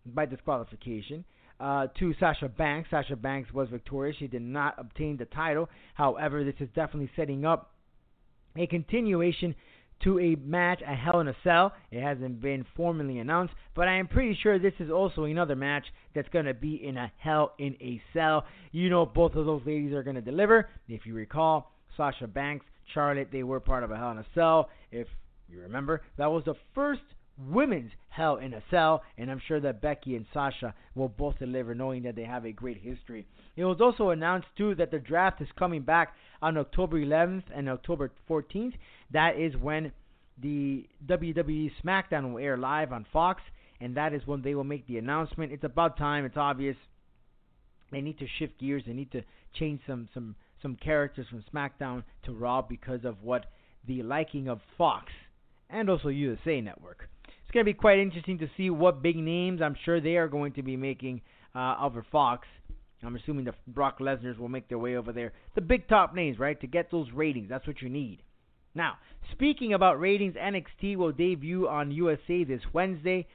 by 0.05 0.27
disqualification 0.27 1.25
uh, 1.61 1.87
to 1.99 2.15
Sasha 2.21 2.49
Banks. 2.49 2.91
Sasha 2.91 3.17
Banks 3.17 3.53
was 3.53 3.69
victorious. 3.71 4.17
She 4.19 4.27
did 4.27 4.43
not 4.43 4.75
obtain 4.79 5.17
the 5.17 5.25
title. 5.25 5.69
However, 5.95 6.45
this 6.45 6.55
is 6.61 6.69
definitely 6.75 7.11
setting 7.17 7.45
up 7.45 7.73
a 8.57 8.67
continuation 8.67 9.55
to 10.05 10.19
a 10.19 10.37
match 10.37 10.83
at 10.87 10.99
Hell 10.99 11.21
in 11.21 11.29
a 11.29 11.37
Cell. 11.43 11.73
It 11.91 12.03
hasn't 12.03 12.41
been 12.41 12.67
formally 12.77 13.19
announced, 13.19 13.55
but 13.75 13.89
I 13.89 13.99
am 13.99 14.09
pretty 14.09 14.39
sure 14.43 14.59
this 14.59 14.75
is 14.79 14.91
also 14.91 15.25
another 15.25 15.57
match 15.57 15.85
that's 16.15 16.29
going 16.29 16.45
to 16.45 16.55
be 16.55 16.75
in 16.87 16.97
a 16.97 17.11
Hell 17.19 17.55
in 17.59 17.77
a 17.81 18.01
Cell. 18.13 18.45
You 18.73 18.91
know, 18.91 19.07
both 19.07 19.35
of 19.35 19.47
those 19.47 19.63
ladies 19.65 19.95
are 19.95 20.03
going 20.03 20.17
to 20.17 20.23
deliver. 20.23 20.69
If 20.89 21.07
you 21.07 21.15
recall, 21.15 21.73
Sasha 21.97 22.27
Banks, 22.27 22.67
Charlotte, 22.93 23.29
they 23.33 23.43
were 23.43 23.61
part 23.61 23.85
of 23.85 23.91
a 23.91 23.97
Hell 23.97 24.11
in 24.11 24.19
a 24.19 24.27
Cell. 24.35 24.69
If 24.93 25.09
you 25.49 25.61
remember, 25.61 26.03
that 26.19 26.27
was 26.27 26.45
the 26.45 26.55
first 26.75 27.01
women's 27.39 27.93
Hell 28.09 28.37
in 28.37 28.55
a 28.55 28.63
Cell, 28.71 29.03
and 29.19 29.31
I'm 29.31 29.43
sure 29.47 29.61
that 29.61 29.83
Becky 29.83 30.17
and 30.17 30.25
Sasha 30.33 30.75
will 30.95 31.09
both 31.09 31.39
deliver, 31.39 31.75
knowing 31.75 32.03
that 32.05 32.17
they 32.17 32.25
have 32.25 32.47
a 32.47 32.53
great 32.53 32.79
history. 32.79 33.27
It 33.57 33.65
was 33.65 33.81
also 33.81 34.11
announced 34.11 34.49
too 34.57 34.75
that 34.77 34.91
the 34.91 34.99
draft 34.99 35.43
is 35.43 35.49
coming 35.59 35.83
back 35.83 36.15
on 36.41 36.57
October 36.57 36.99
11th 36.99 37.45
and 37.55 37.69
October 37.69 38.11
14th. 38.29 38.73
That 39.13 39.39
is 39.39 39.55
when 39.57 39.93
the 40.41 40.87
WWE 41.07 41.73
SmackDown 41.85 42.33
will 42.33 42.39
air 42.39 42.57
live 42.57 42.93
on 42.93 43.05
Fox, 43.13 43.43
and 43.81 43.97
that 43.97 44.15
is 44.15 44.27
when 44.27 44.43
they 44.43 44.55
will 44.55 44.65
make 44.65 44.87
the 44.87 44.99
announcement. 44.99 45.53
It's 45.53 45.65
about 45.65 45.99
time. 45.99 46.25
It's 46.25 46.37
obvious. 46.37 46.77
They 47.93 48.01
need 48.01 48.19
to 48.19 48.27
shift 48.39 48.59
gears. 48.59 48.85
They 48.87 48.93
need 48.95 49.13
to 49.13 49.23
change 49.59 49.81
some 49.87 50.09
some 50.15 50.35
some 50.63 50.77
characters 50.77 51.27
from 51.29 51.45
SmackDown 51.53 52.03
to 52.25 52.33
Raw 52.33 52.63
because 52.63 53.05
of 53.05 53.23
what 53.23 53.47
the 53.87 54.03
liking 54.03 54.49
of 54.49 54.61
Fox 54.79 55.13
and 55.69 55.91
also 55.91 56.09
USA 56.09 56.61
Network 56.61 57.09
it's 57.47 57.53
going 57.53 57.65
to 57.65 57.73
be 57.73 57.79
quite 57.79 58.01
interesting 58.01 58.39
to 58.39 58.51
see 58.57 58.71
what 58.71 59.03
big 59.03 59.17
names 59.17 59.63
I'm 59.63 59.77
sure 59.85 60.01
they 60.01 60.17
are 60.17 60.27
going 60.27 60.55
to 60.55 60.63
be 60.63 60.77
making 60.77 61.21
uh, 61.55 61.77
over 61.81 62.05
Fox. 62.11 62.49
I'm 63.05 63.15
assuming 63.15 63.45
the 63.45 63.55
Brock 63.69 64.01
Lesnar's 64.01 64.37
will 64.37 64.49
make 64.49 64.69
their 64.69 64.81
way 64.81 64.97
over 64.97 65.13
there. 65.13 65.33
The 65.55 65.61
big 65.61 65.89
top 65.89 66.13
names, 66.13 66.41
right? 66.41 66.61
To 66.61 66.67
get 66.67 66.91
those 66.91 67.07
ratings, 67.15 67.49
that's 67.49 67.65
what 67.65 67.81
you 67.81 67.89
need. 67.89 68.23
Now, 68.75 68.95
speaking 69.31 69.75
about 69.75 70.01
ratings, 70.01 70.35
NXT 70.35 70.97
will 70.97 71.13
debut 71.13 71.69
on 71.69 71.93
USA 71.93 72.43
this 72.43 72.63
Wednesday. 72.73 73.29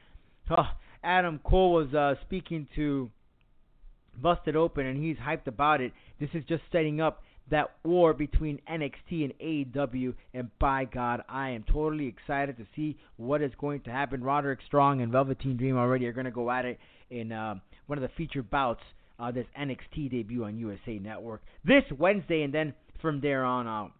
Oh, 0.49 0.67
Adam 1.01 1.39
Cole 1.45 1.71
was 1.71 1.93
uh, 1.93 2.15
speaking 2.25 2.67
to 2.75 3.09
Busted 4.21 4.57
Open, 4.57 4.85
and 4.85 5.01
he's 5.01 5.15
hyped 5.15 5.47
about 5.47 5.79
it. 5.79 5.93
This 6.19 6.31
is 6.33 6.43
just 6.49 6.63
setting 6.69 6.99
up 6.99 7.23
that 7.51 7.71
war 7.83 8.13
between 8.13 8.59
NXT 8.69 9.23
and 9.25 9.33
AEW, 9.39 10.13
and 10.33 10.49
by 10.57 10.85
God, 10.85 11.21
I 11.29 11.51
am 11.51 11.63
totally 11.71 12.07
excited 12.07 12.57
to 12.57 12.65
see 12.75 12.97
what 13.17 13.41
is 13.41 13.51
going 13.59 13.81
to 13.81 13.91
happen. 13.91 14.23
Roderick 14.23 14.59
Strong 14.65 15.01
and 15.01 15.11
Velveteen 15.11 15.57
Dream 15.57 15.77
already 15.77 16.07
are 16.07 16.13
going 16.13 16.25
to 16.25 16.31
go 16.31 16.49
at 16.49 16.65
it 16.65 16.79
in 17.09 17.31
uh, 17.31 17.55
one 17.87 17.97
of 17.97 18.01
the 18.01 18.09
featured 18.17 18.49
bouts 18.49 18.81
uh, 19.19 19.31
this 19.31 19.45
NXT 19.59 20.09
debut 20.09 20.43
on 20.43 20.57
USA 20.57 20.97
Network 20.97 21.41
this 21.63 21.83
Wednesday, 21.97 22.41
and 22.41 22.53
then 22.53 22.73
from 23.01 23.21
there 23.21 23.43
on 23.43 23.67
out. 23.67 23.91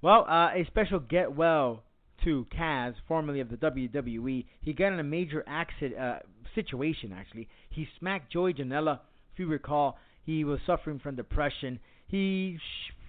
Well, 0.00 0.24
uh, 0.28 0.48
a 0.54 0.64
special 0.68 1.00
get 1.00 1.34
well 1.34 1.82
to 2.24 2.46
Cass, 2.56 2.94
formerly 3.08 3.40
of 3.40 3.50
the 3.50 3.56
WWE. 3.56 4.44
He 4.60 4.72
got 4.72 4.92
in 4.92 5.00
a 5.00 5.04
major 5.04 5.44
accident 5.46 6.00
uh, 6.00 6.18
situation. 6.54 7.12
Actually, 7.12 7.48
he 7.70 7.86
smacked 7.98 8.32
Joey 8.32 8.54
Janela. 8.54 9.00
If 9.32 9.38
you 9.38 9.46
recall, 9.46 9.98
he 10.24 10.44
was 10.44 10.60
suffering 10.66 11.00
from 11.00 11.16
depression. 11.16 11.80
He 12.12 12.58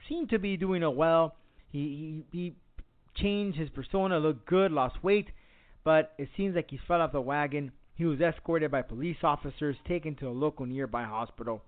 seemed 0.07 0.29
to 0.29 0.39
be 0.39 0.55
doing 0.55 0.81
it 0.81 0.95
well. 0.95 1.36
He, 1.74 2.24
he 2.31 2.38
he 2.38 2.55
changed 3.22 3.57
his 3.60 3.69
persona, 3.69 4.17
looked 4.17 4.45
good, 4.48 4.72
lost 4.72 5.03
weight, 5.03 5.27
but 5.83 6.13
it 6.17 6.29
seems 6.38 6.55
like 6.55 6.72
he 6.72 6.79
fell 6.88 7.01
off 7.01 7.12
the 7.12 7.19
wagon. 7.19 7.74
He 7.95 8.05
was 8.05 8.22
escorted 8.22 8.72
by 8.72 8.81
police 8.81 9.17
officers, 9.22 9.75
taken 9.86 10.15
to 10.15 10.29
a 10.29 10.31
local 10.31 10.65
nearby 10.65 11.03
hospital. 11.03 11.62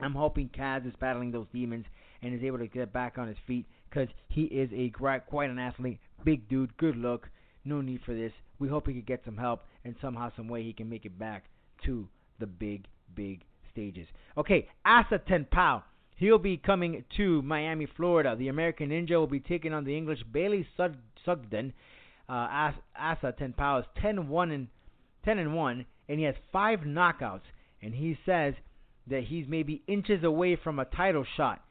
I'm 0.00 0.14
hoping 0.14 0.48
Cass 0.48 0.82
is 0.86 0.94
battling 1.00 1.32
those 1.32 1.48
demons 1.52 1.84
and 2.22 2.32
is 2.32 2.44
able 2.44 2.58
to 2.58 2.68
get 2.68 2.92
back 2.92 3.18
on 3.18 3.26
his 3.26 3.36
feet 3.44 3.66
because 3.90 4.08
he 4.28 4.42
is 4.42 4.70
a 4.72 4.90
quite 4.90 5.50
an 5.50 5.58
athlete, 5.58 5.98
big 6.24 6.48
dude, 6.48 6.76
good 6.76 6.96
look. 6.96 7.28
No 7.64 7.80
need 7.80 8.02
for 8.06 8.14
this. 8.14 8.32
We 8.60 8.68
hope 8.68 8.86
he 8.86 8.92
can 8.92 9.02
get 9.02 9.22
some 9.24 9.36
help 9.36 9.64
and 9.84 9.96
somehow, 10.00 10.30
some 10.36 10.46
way, 10.46 10.62
he 10.62 10.72
can 10.72 10.88
make 10.88 11.06
it 11.06 11.18
back 11.18 11.46
to 11.86 12.06
the 12.38 12.46
big, 12.46 12.86
big 13.16 13.42
stages. 13.72 14.06
Okay, 14.38 14.68
Asa 14.84 15.20
Ten 15.26 15.44
Pow. 15.50 15.82
He'll 16.16 16.38
be 16.38 16.56
coming 16.56 17.04
to 17.18 17.42
Miami, 17.42 17.86
Florida. 17.96 18.34
The 18.36 18.48
American 18.48 18.88
Ninja 18.88 19.12
will 19.12 19.26
be 19.26 19.40
taking 19.40 19.74
on 19.74 19.84
the 19.84 19.96
English 19.96 20.22
Bailey 20.32 20.66
Sugden. 21.24 21.74
Uh, 22.28 22.72
Asa 22.98 23.34
Ten 23.38 23.52
Pow 23.52 23.78
is 23.78 23.84
10-1 24.02 24.54
and 24.54 24.68
10 25.26 25.38
and 25.38 25.54
1, 25.54 25.86
and 26.08 26.18
he 26.18 26.24
has 26.24 26.34
five 26.52 26.80
knockouts. 26.80 27.42
And 27.82 27.94
he 27.94 28.18
says 28.24 28.54
that 29.08 29.24
he's 29.24 29.46
maybe 29.46 29.82
inches 29.86 30.24
away 30.24 30.56
from 30.56 30.78
a 30.78 30.86
title 30.86 31.24
shot. 31.36 31.62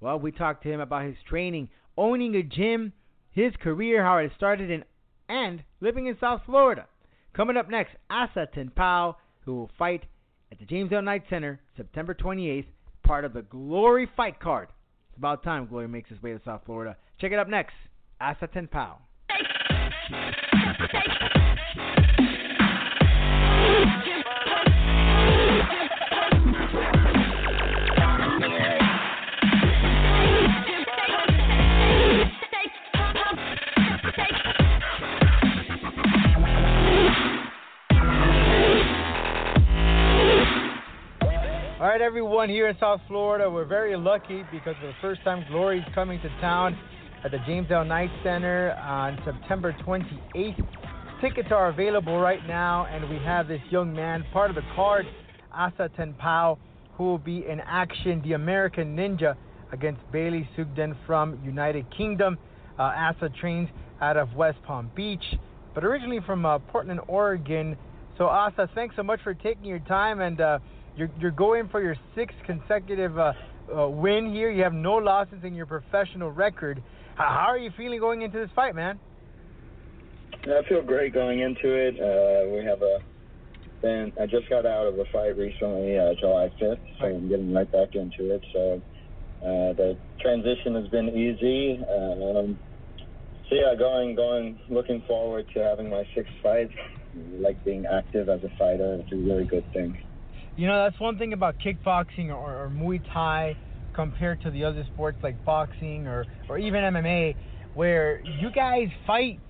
Well, 0.00 0.18
we 0.18 0.32
talked 0.32 0.64
to 0.64 0.72
him 0.72 0.80
about 0.80 1.04
his 1.04 1.16
training, 1.28 1.68
owning 1.96 2.34
a 2.34 2.42
gym, 2.42 2.92
his 3.30 3.52
career, 3.62 4.02
how 4.02 4.18
it 4.18 4.32
started, 4.36 4.68
in, 4.68 4.84
and 5.28 5.62
living 5.80 6.08
in 6.08 6.18
South 6.18 6.42
Florida. 6.44 6.86
Coming 7.34 7.56
up 7.56 7.70
next, 7.70 7.94
Asa 8.10 8.48
Ten 8.52 8.70
Pow, 8.70 9.16
who 9.44 9.54
will 9.54 9.70
fight 9.78 10.02
at 10.50 10.58
the 10.58 10.66
James 10.66 10.92
L. 10.92 11.02
Knight 11.02 11.22
Center 11.30 11.60
September 11.76 12.14
28th, 12.14 12.66
part 13.12 13.26
of 13.26 13.34
the 13.34 13.42
Glory 13.42 14.08
Fight 14.16 14.40
Card. 14.40 14.68
It's 15.10 15.18
about 15.18 15.42
time 15.42 15.66
Glory 15.66 15.86
makes 15.86 16.08
his 16.08 16.22
way 16.22 16.32
to 16.32 16.40
South 16.46 16.62
Florida. 16.64 16.96
Check 17.20 17.30
it 17.30 17.38
up 17.38 17.46
next, 17.46 17.74
Asa 18.18 18.46
Ten 18.46 18.66
Pow. 18.68 18.96
All 41.82 41.88
right, 41.88 42.00
everyone 42.00 42.48
here 42.48 42.68
in 42.68 42.76
South 42.78 43.00
Florida, 43.08 43.50
we're 43.50 43.64
very 43.64 43.96
lucky 43.96 44.44
because 44.52 44.76
for 44.80 44.86
the 44.86 44.94
first 45.00 45.20
time, 45.24 45.44
Glory 45.50 45.80
is 45.80 45.84
coming 45.96 46.20
to 46.20 46.28
town 46.40 46.78
at 47.24 47.32
the 47.32 47.38
James 47.44 47.72
L. 47.72 47.84
Knight 47.84 48.08
Center 48.22 48.70
on 48.74 49.18
September 49.24 49.74
28th. 49.84 50.64
Tickets 51.20 51.48
are 51.50 51.70
available 51.70 52.20
right 52.20 52.38
now, 52.46 52.86
and 52.86 53.10
we 53.10 53.16
have 53.24 53.48
this 53.48 53.60
young 53.68 53.92
man, 53.92 54.24
part 54.32 54.48
of 54.48 54.54
the 54.54 54.62
card, 54.76 55.06
Asa 55.52 55.90
Ten 55.96 56.14
Pow, 56.14 56.56
who 56.92 57.02
will 57.02 57.18
be 57.18 57.44
in 57.48 57.58
action, 57.66 58.22
the 58.22 58.34
American 58.34 58.96
Ninja, 58.96 59.34
against 59.72 60.00
Bailey 60.12 60.48
Sugden 60.54 60.96
from 61.04 61.40
United 61.44 61.84
Kingdom. 61.96 62.38
Uh, 62.78 62.82
Asa 62.82 63.28
trains 63.40 63.68
out 64.00 64.16
of 64.16 64.32
West 64.34 64.58
Palm 64.64 64.88
Beach, 64.94 65.34
but 65.74 65.82
originally 65.82 66.20
from 66.24 66.46
uh, 66.46 66.60
Portland, 66.60 67.00
Oregon. 67.08 67.76
So, 68.18 68.26
Asa, 68.26 68.70
thanks 68.72 68.94
so 68.94 69.02
much 69.02 69.18
for 69.24 69.34
taking 69.34 69.64
your 69.64 69.80
time 69.80 70.20
and. 70.20 70.40
Uh, 70.40 70.58
you're, 70.96 71.10
you're 71.18 71.30
going 71.30 71.68
for 71.68 71.82
your 71.82 71.96
sixth 72.14 72.36
consecutive 72.46 73.18
uh, 73.18 73.32
uh, 73.76 73.88
win 73.88 74.32
here. 74.32 74.50
You 74.50 74.62
have 74.62 74.74
no 74.74 74.94
losses 74.94 75.44
in 75.44 75.54
your 75.54 75.66
professional 75.66 76.30
record. 76.30 76.82
How, 77.16 77.28
how 77.28 77.46
are 77.48 77.58
you 77.58 77.70
feeling 77.76 78.00
going 78.00 78.22
into 78.22 78.38
this 78.38 78.50
fight, 78.54 78.74
man? 78.74 78.98
I 80.44 80.62
feel 80.68 80.82
great 80.82 81.14
going 81.14 81.40
into 81.40 81.72
it. 81.72 81.94
Uh, 82.00 82.50
we 82.50 82.64
have 82.64 82.82
a 82.82 82.98
been. 83.82 84.12
I 84.18 84.26
just 84.26 84.48
got 84.48 84.64
out 84.64 84.86
of 84.86 84.98
a 84.98 85.04
fight 85.12 85.36
recently, 85.36 85.98
uh, 85.98 86.14
July 86.18 86.50
5th, 86.60 86.78
so 86.98 87.06
I'm 87.06 87.28
getting 87.28 87.52
right 87.52 87.70
back 87.70 87.94
into 87.94 88.32
it. 88.32 88.42
So 88.52 88.80
uh, 89.42 89.74
the 89.74 89.98
transition 90.20 90.74
has 90.76 90.88
been 90.88 91.08
easy. 91.08 91.78
Um, 91.84 92.58
so 93.48 93.56
yeah, 93.56 93.74
going, 93.76 94.14
going, 94.14 94.58
looking 94.70 95.02
forward 95.06 95.46
to 95.54 95.62
having 95.62 95.90
my 95.90 96.04
sixth 96.14 96.32
fight. 96.42 96.70
Like 97.38 97.62
being 97.62 97.84
active 97.84 98.30
as 98.30 98.42
a 98.42 98.48
fighter. 98.58 98.94
It's 99.02 99.12
a 99.12 99.16
really 99.16 99.44
good 99.44 99.70
thing. 99.74 100.02
You 100.56 100.66
know, 100.66 100.84
that's 100.84 101.00
one 101.00 101.18
thing 101.18 101.32
about 101.32 101.56
kickboxing 101.58 102.28
or, 102.28 102.64
or 102.64 102.72
Muay 102.74 103.00
Thai 103.12 103.56
compared 103.94 104.42
to 104.42 104.50
the 104.50 104.64
other 104.64 104.84
sports 104.94 105.18
like 105.22 105.42
boxing 105.44 106.06
or, 106.06 106.26
or 106.48 106.58
even 106.58 106.82
MMA, 106.82 107.34
where 107.74 108.20
you 108.20 108.50
guys 108.50 108.88
fight, 109.06 109.40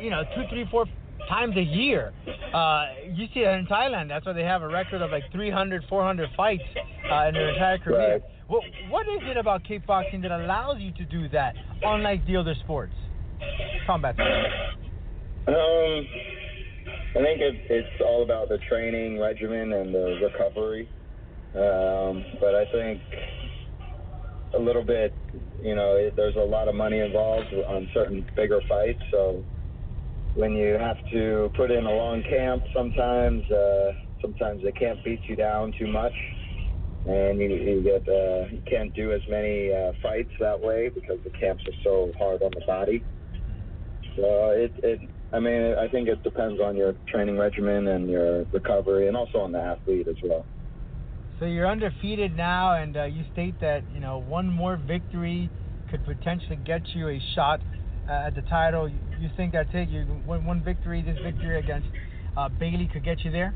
you 0.00 0.10
know, 0.10 0.22
two, 0.34 0.42
three, 0.50 0.66
four 0.70 0.86
times 1.28 1.56
a 1.56 1.62
year. 1.62 2.12
Uh, 2.52 2.86
you 3.12 3.26
see 3.32 3.40
it 3.40 3.58
in 3.58 3.66
Thailand. 3.66 4.08
That's 4.08 4.26
why 4.26 4.32
they 4.32 4.42
have 4.42 4.62
a 4.62 4.68
record 4.68 5.02
of 5.02 5.10
like 5.10 5.24
300, 5.32 5.84
400 5.88 6.28
fights 6.36 6.62
uh, 7.10 7.28
in 7.28 7.34
their 7.34 7.50
entire 7.50 7.78
career. 7.78 8.12
Right. 8.14 8.22
What, 8.48 8.64
what 8.88 9.06
is 9.06 9.22
it 9.22 9.36
about 9.36 9.62
kickboxing 9.64 10.22
that 10.22 10.32
allows 10.32 10.78
you 10.80 10.92
to 10.92 11.04
do 11.04 11.28
that, 11.28 11.54
unlike 11.82 12.26
the 12.26 12.36
other 12.36 12.54
sports? 12.64 12.94
Combat 13.86 14.16
sports. 14.16 14.80
Um, 15.46 16.06
I 17.10 17.22
think 17.24 17.40
it, 17.40 17.54
it's 17.68 18.00
all 18.00 18.22
about 18.22 18.48
the 18.48 18.58
training 18.68 19.18
regimen 19.18 19.72
and 19.72 19.92
the 19.92 20.20
recovery. 20.22 20.88
Um, 21.54 22.24
but 22.40 22.54
I 22.54 22.64
think 22.70 23.02
a 24.56 24.60
little 24.60 24.84
bit, 24.84 25.12
you 25.60 25.74
know, 25.74 25.96
it, 25.96 26.14
there's 26.16 26.36
a 26.36 26.46
lot 26.46 26.68
of 26.68 26.76
money 26.76 27.00
involved 27.00 27.52
on 27.68 27.88
certain 27.92 28.24
bigger 28.36 28.60
fights. 28.68 29.00
So 29.10 29.42
when 30.34 30.52
you 30.52 30.76
have 30.80 30.96
to 31.12 31.50
put 31.56 31.72
in 31.72 31.84
a 31.84 31.90
long 31.90 32.22
camp, 32.28 32.62
sometimes 32.74 33.42
uh, 33.50 33.92
sometimes 34.22 34.62
they 34.62 34.72
can't 34.72 35.02
beat 35.04 35.20
you 35.28 35.34
down 35.34 35.72
too 35.78 35.88
much, 35.88 36.12
and 37.06 37.40
you, 37.40 37.48
you 37.48 37.82
get 37.82 38.06
uh, 38.08 38.46
you 38.52 38.62
can't 38.70 38.94
do 38.94 39.12
as 39.12 39.20
many 39.28 39.72
uh, 39.72 39.92
fights 40.00 40.30
that 40.38 40.60
way 40.60 40.90
because 40.94 41.18
the 41.24 41.30
camps 41.30 41.64
are 41.66 41.78
so 41.82 42.12
hard 42.18 42.42
on 42.42 42.52
the 42.54 42.62
body. 42.66 43.04
So 44.16 44.50
it 44.50 44.72
it 44.84 45.00
I 45.32 45.38
mean, 45.38 45.74
I 45.78 45.86
think 45.88 46.08
it 46.08 46.22
depends 46.24 46.60
on 46.60 46.76
your 46.76 46.94
training 47.08 47.38
regimen 47.38 47.88
and 47.88 48.08
your 48.08 48.44
recovery, 48.52 49.06
and 49.06 49.16
also 49.16 49.38
on 49.38 49.52
the 49.52 49.60
athlete 49.60 50.08
as 50.08 50.16
well. 50.24 50.44
So 51.38 51.46
you're 51.46 51.68
undefeated 51.68 52.36
now, 52.36 52.74
and 52.74 52.96
uh, 52.96 53.04
you 53.04 53.24
state 53.32 53.54
that 53.60 53.82
you 53.94 54.00
know 54.00 54.18
one 54.18 54.46
more 54.46 54.76
victory 54.76 55.48
could 55.90 56.04
potentially 56.04 56.58
get 56.64 56.82
you 56.94 57.08
a 57.08 57.22
shot 57.34 57.60
uh, 58.08 58.26
at 58.26 58.34
the 58.34 58.42
title. 58.42 58.88
You 58.88 59.30
think 59.36 59.52
that's 59.52 59.70
it? 59.72 59.88
You 59.88 60.02
one, 60.26 60.44
one 60.44 60.62
victory, 60.62 61.02
this 61.02 61.18
victory 61.22 61.58
against 61.58 61.88
uh, 62.36 62.48
Bailey 62.48 62.88
could 62.92 63.04
get 63.04 63.24
you 63.24 63.30
there? 63.30 63.54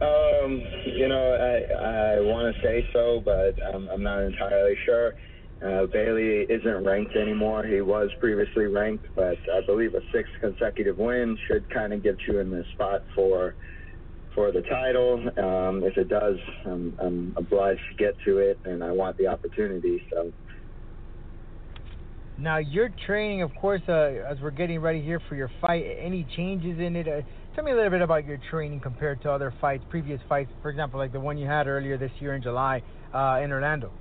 Um, 0.00 0.60
you 0.96 1.06
know, 1.06 1.14
I 1.14 2.16
I 2.16 2.20
want 2.20 2.54
to 2.54 2.62
say 2.62 2.84
so, 2.92 3.22
but 3.24 3.54
I'm, 3.72 3.88
I'm 3.88 4.02
not 4.02 4.22
entirely 4.22 4.74
sure. 4.84 5.14
Uh, 5.64 5.86
Bailey 5.86 6.44
isn't 6.48 6.84
ranked 6.84 7.14
anymore. 7.14 7.64
He 7.64 7.80
was 7.80 8.10
previously 8.18 8.64
ranked, 8.64 9.06
but 9.14 9.38
I 9.54 9.60
believe 9.64 9.94
a 9.94 10.00
sixth 10.12 10.32
consecutive 10.40 10.98
win 10.98 11.38
should 11.46 11.72
kind 11.72 11.92
of 11.92 12.02
get 12.02 12.16
you 12.26 12.40
in 12.40 12.50
the 12.50 12.64
spot 12.74 13.02
for 13.14 13.54
for 14.34 14.50
the 14.50 14.62
title. 14.62 15.20
Um, 15.38 15.84
if 15.84 15.96
it 15.98 16.08
does, 16.08 16.36
I'm, 16.64 16.98
I'm 16.98 17.34
obliged 17.36 17.80
to 17.90 17.96
get 17.96 18.14
to 18.24 18.38
it, 18.38 18.58
and 18.64 18.82
I 18.82 18.90
want 18.90 19.18
the 19.18 19.26
opportunity. 19.26 20.02
So. 20.10 20.32
Now 22.38 22.56
your 22.56 22.88
training, 23.06 23.42
of 23.42 23.54
course, 23.54 23.82
uh, 23.88 23.92
as 23.92 24.38
we're 24.40 24.50
getting 24.50 24.80
ready 24.80 25.00
here 25.00 25.20
for 25.28 25.36
your 25.36 25.50
fight. 25.60 25.84
Any 26.00 26.26
changes 26.34 26.80
in 26.80 26.96
it? 26.96 27.06
Uh, 27.06 27.20
tell 27.54 27.62
me 27.62 27.70
a 27.70 27.76
little 27.76 27.90
bit 27.90 28.02
about 28.02 28.26
your 28.26 28.38
training 28.50 28.80
compared 28.80 29.22
to 29.22 29.30
other 29.30 29.54
fights, 29.60 29.84
previous 29.90 30.20
fights. 30.28 30.50
For 30.60 30.70
example, 30.70 30.98
like 30.98 31.12
the 31.12 31.20
one 31.20 31.38
you 31.38 31.46
had 31.46 31.68
earlier 31.68 31.96
this 31.98 32.10
year 32.18 32.34
in 32.34 32.42
July 32.42 32.82
uh, 33.14 33.40
in 33.44 33.52
Orlando. 33.52 33.92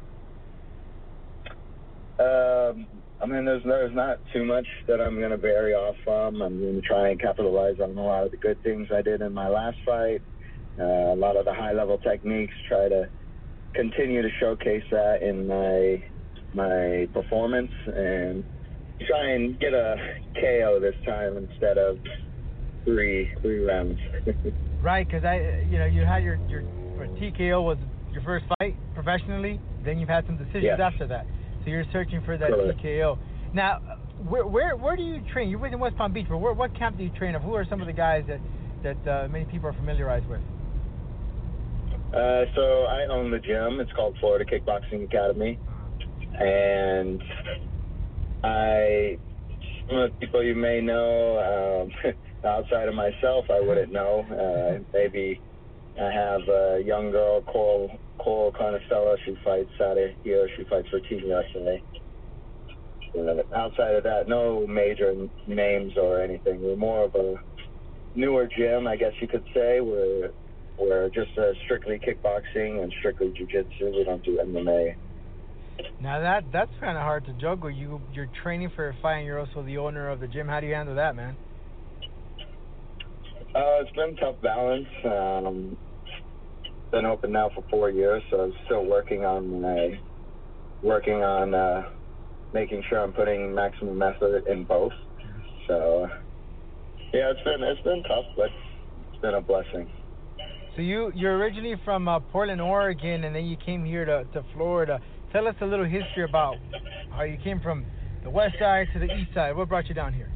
Um, 2.22 2.88
I 3.22 3.26
mean, 3.26 3.46
there's 3.46 3.64
there's 3.64 3.96
not 3.96 4.20
too 4.34 4.44
much 4.46 4.68
that 4.88 5.02
I'm 5.02 5.18
going 5.18 5.32
to 5.32 5.38
vary 5.38 5.74
off 5.74 5.96
from. 6.04 6.42
I'm 6.42 6.60
going 6.60 6.76
to 6.80 6.88
try 6.88 7.10
and 7.10 7.20
capitalize 7.20 7.76
on 7.82 7.98
a 7.98 8.04
lot 8.04 8.26
of 8.26 8.32
the 8.32 8.38
good 8.38 8.62
things 8.64 8.88
I 8.94 9.02
did 9.02 9.22
in 9.22 9.34
my 9.34 9.48
last 9.48 9.78
fight. 9.86 10.22
Uh, 10.80 10.84
a 11.14 11.16
lot 11.16 11.36
of 11.36 11.46
the 11.46 11.54
high 11.54 11.74
level 11.74 11.98
techniques. 11.98 12.54
Try 12.68 12.90
to 12.90 13.10
continue 13.74 14.22
to 14.22 14.30
showcase 14.40 14.84
that 14.92 15.22
in 15.22 15.48
my 15.48 16.04
my 16.54 17.08
performance 17.14 17.72
and 17.88 18.44
try 19.08 19.32
and 19.32 19.60
get 19.60 19.74
a 19.74 19.96
KO 20.36 20.80
this 20.80 20.96
time 21.06 21.38
instead 21.38 21.78
of 21.78 21.98
three 22.86 23.30
three 23.42 23.66
rounds. 23.66 24.00
Right, 24.82 25.08
because 25.08 25.24
I, 25.24 25.64
you 25.70 25.78
know, 25.78 25.86
you 25.86 26.02
had 26.02 26.24
your 26.24 26.40
your 26.50 26.64
TKO 27.20 27.64
was 27.64 27.78
your 28.14 28.24
first 28.24 28.46
fight 28.60 28.76
professionally. 28.96 29.60
Then 29.86 30.00
you've 30.00 30.10
had 30.10 30.26
some 30.26 30.38
decisions 30.38 30.64
Yes. 30.64 30.80
after 30.82 31.06
that. 31.08 31.28
So 31.64 31.70
you're 31.70 31.86
searching 31.92 32.22
for 32.26 32.38
that 32.38 32.50
Correct. 32.50 32.82
TKO. 32.82 33.18
Now, 33.54 33.80
where 34.28 34.46
where 34.46 34.76
where 34.76 34.96
do 34.96 35.04
you 35.04 35.22
train? 35.34 35.50
You're 35.50 35.66
in 35.68 35.80
West 35.80 35.98
Palm 35.98 36.14
Beach, 36.14 36.28
but 36.30 36.38
where, 36.38 36.54
what 36.54 36.78
camp 36.78 36.98
do 36.98 37.04
you 37.04 37.10
train? 37.12 37.36
Of 37.36 37.42
who 37.42 37.56
are 37.56 37.66
some 37.70 37.82
of 37.82 37.88
the 37.88 37.94
guys 37.94 38.24
that 38.28 38.40
that 38.84 39.08
uh, 39.08 39.28
many 39.28 39.46
people 39.46 39.70
are 39.70 39.74
familiarized 39.74 40.28
with? 40.28 40.42
Uh, 42.14 42.46
so 42.56 42.84
I 42.86 43.06
own 43.10 43.32
the 43.32 43.40
gym. 43.40 43.80
It's 43.80 43.92
called 43.94 44.18
Florida 44.20 44.46
Kickboxing 44.46 45.04
Academy, 45.04 45.60
and 46.40 47.22
I 48.44 49.18
some 49.88 49.98
of 49.98 50.12
the 50.12 50.18
people 50.18 50.44
you 50.44 50.56
may 50.56 50.82
know 50.82 51.88
um, 52.06 52.14
outside 52.46 52.88
of 52.88 52.96
myself, 52.96 53.46
I 53.50 53.60
wouldn't 53.60 53.92
know. 53.92 54.26
Uh, 54.30 54.84
maybe 54.94 55.40
I 56.00 56.12
have 56.12 56.42
a 56.48 56.82
young 56.84 57.12
girl, 57.12 57.42
Coral 57.42 57.92
Coral 58.22 58.52
Conestella. 58.52 59.18
She 59.26 59.36
fights 59.44 59.72
out 59.82 59.98
of 59.98 60.12
here. 60.24 60.48
She 60.56 60.64
fights 60.66 60.88
for 60.90 61.00
Team 61.02 61.22
USA. 61.26 61.82
Uh, 63.18 63.56
outside 63.56 63.96
of 63.96 64.04
that, 64.04 64.28
no 64.28 64.66
major 64.68 65.28
names 65.48 65.94
or 65.98 66.22
anything. 66.22 66.62
We're 66.62 66.76
more 66.76 67.06
of 67.06 67.16
a 67.16 67.36
newer 68.16 68.48
gym, 68.48 68.88
I 68.88 68.96
guess 68.96 69.14
you 69.20 69.28
could 69.28 69.44
say. 69.54 69.82
We're 69.82 70.32
we're 70.80 71.10
just 71.10 71.38
uh, 71.38 71.52
strictly 71.66 72.00
kickboxing 72.00 72.82
and 72.82 72.92
strictly 73.00 73.34
jiu-jitsu. 73.38 73.92
We 73.92 74.04
don't 74.04 74.24
do 74.24 74.40
MMA. 74.44 74.96
Now 76.00 76.20
that 76.22 76.46
that's 76.54 76.72
kind 76.80 76.98
of 76.98 77.04
hard 77.04 77.26
to 77.26 77.34
juggle. 77.34 77.70
You 77.70 78.02
you're 78.14 78.30
training 78.44 78.72
for 78.76 78.90
a 78.90 78.96
fight, 79.02 79.18
and 79.18 79.26
you're 79.26 79.40
also 79.40 79.64
the 79.64 79.78
owner 79.78 80.10
of 80.10 80.20
the 80.20 80.28
gym. 80.28 80.48
How 80.48 80.60
do 80.60 80.68
you 80.68 80.74
handle 80.74 80.96
that, 80.96 81.16
man? 81.16 81.36
Uh, 83.54 83.82
it's 83.82 83.92
been 83.92 84.16
tough 84.16 84.42
balance. 84.42 84.88
Um, 85.04 85.78
been 86.92 87.06
open 87.06 87.32
now 87.32 87.50
for 87.56 87.64
four 87.70 87.90
years, 87.90 88.22
so 88.30 88.42
I'm 88.42 88.54
still 88.66 88.86
working 88.86 89.26
on 89.26 89.62
my 89.62 90.00
working 90.84 91.24
on 91.24 91.54
uh, 91.54 91.84
making 92.54 92.84
sure 92.90 93.00
I'm 93.00 93.14
putting 93.14 93.54
maximum 93.56 94.02
effort 94.02 94.48
in 94.48 94.66
both. 94.66 94.92
So 95.68 96.08
yeah, 97.14 97.32
it's 97.32 97.44
been 97.44 97.64
it's 97.64 97.82
been 97.82 98.04
tough, 98.04 98.26
but 98.36 98.50
it's 99.12 99.22
been 99.22 99.36
a 99.36 99.42
blessing. 99.42 99.90
So 100.76 100.82
you 100.82 101.12
you're 101.16 101.38
originally 101.38 101.76
from 101.86 102.08
uh, 102.08 102.20
Portland, 102.20 102.62
Oregon, 102.62 103.24
and 103.24 103.36
then 103.36 103.46
you 103.46 103.58
came 103.58 103.86
here 103.86 104.06
to 104.06 104.26
to 104.34 104.44
Florida. 104.54 105.00
Tell 105.32 105.48
us 105.48 105.56
a 105.62 105.66
little 105.66 105.86
history 105.86 106.26
about 106.28 106.58
how 107.12 107.24
you 107.24 107.38
came 107.42 107.62
from 107.62 107.86
the 108.24 108.30
west 108.30 108.56
side 108.60 108.88
to 108.94 109.00
the 109.00 109.06
east 109.06 109.34
side. 109.34 109.56
What 109.56 109.70
brought 109.70 109.88
you 109.88 109.96
down 109.96 110.14
here? 110.14 110.30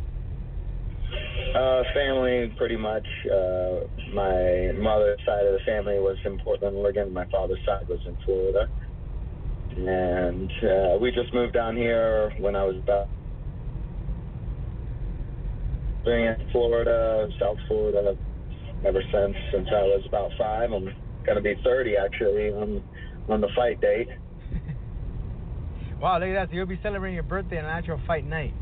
Uh, 1.56 1.84
family, 1.94 2.54
pretty 2.58 2.76
much. 2.76 3.08
Uh, 3.26 3.88
my 4.14 4.74
mother's 4.78 5.20
side 5.26 5.46
of 5.46 5.54
the 5.54 5.60
family 5.66 5.98
was 6.00 6.18
in 6.26 6.38
Portland, 6.40 6.76
Oregon. 6.76 7.14
My 7.14 7.26
father's 7.32 7.64
side 7.66 7.88
was 7.88 8.00
in 8.06 8.18
Florida. 8.26 8.68
And 9.78 10.52
uh, 10.52 10.98
we 11.00 11.12
just 11.12 11.34
moved 11.34 11.54
down 11.54 11.78
here 11.78 12.34
when 12.40 12.58
I 12.58 12.66
was 12.66 12.76
about 12.76 13.08
living 16.06 16.26
in 16.26 16.50
Florida, 16.52 17.30
South 17.40 17.58
Florida, 17.70 18.18
ever 18.86 19.02
since 19.14 19.36
since 19.54 19.70
I 19.70 19.84
was 19.84 20.04
about 20.08 20.32
five. 20.38 20.74
I'm 20.74 20.94
gonna 21.26 21.42
be 21.42 21.56
30 21.64 21.96
actually 21.96 22.50
on 22.50 22.84
on 23.30 23.40
the 23.40 23.50
fight 23.56 23.80
date. 23.80 24.10
Wow, 26.02 26.20
look 26.20 26.28
at 26.28 26.34
that. 26.34 26.50
So 26.50 26.56
you'll 26.56 26.66
be 26.66 26.78
celebrating 26.84 27.16
your 27.16 27.24
birthday 27.24 27.58
on 27.58 27.64
an 27.64 27.72
actual 27.72 28.00
fight 28.06 28.26
night. 28.26 28.54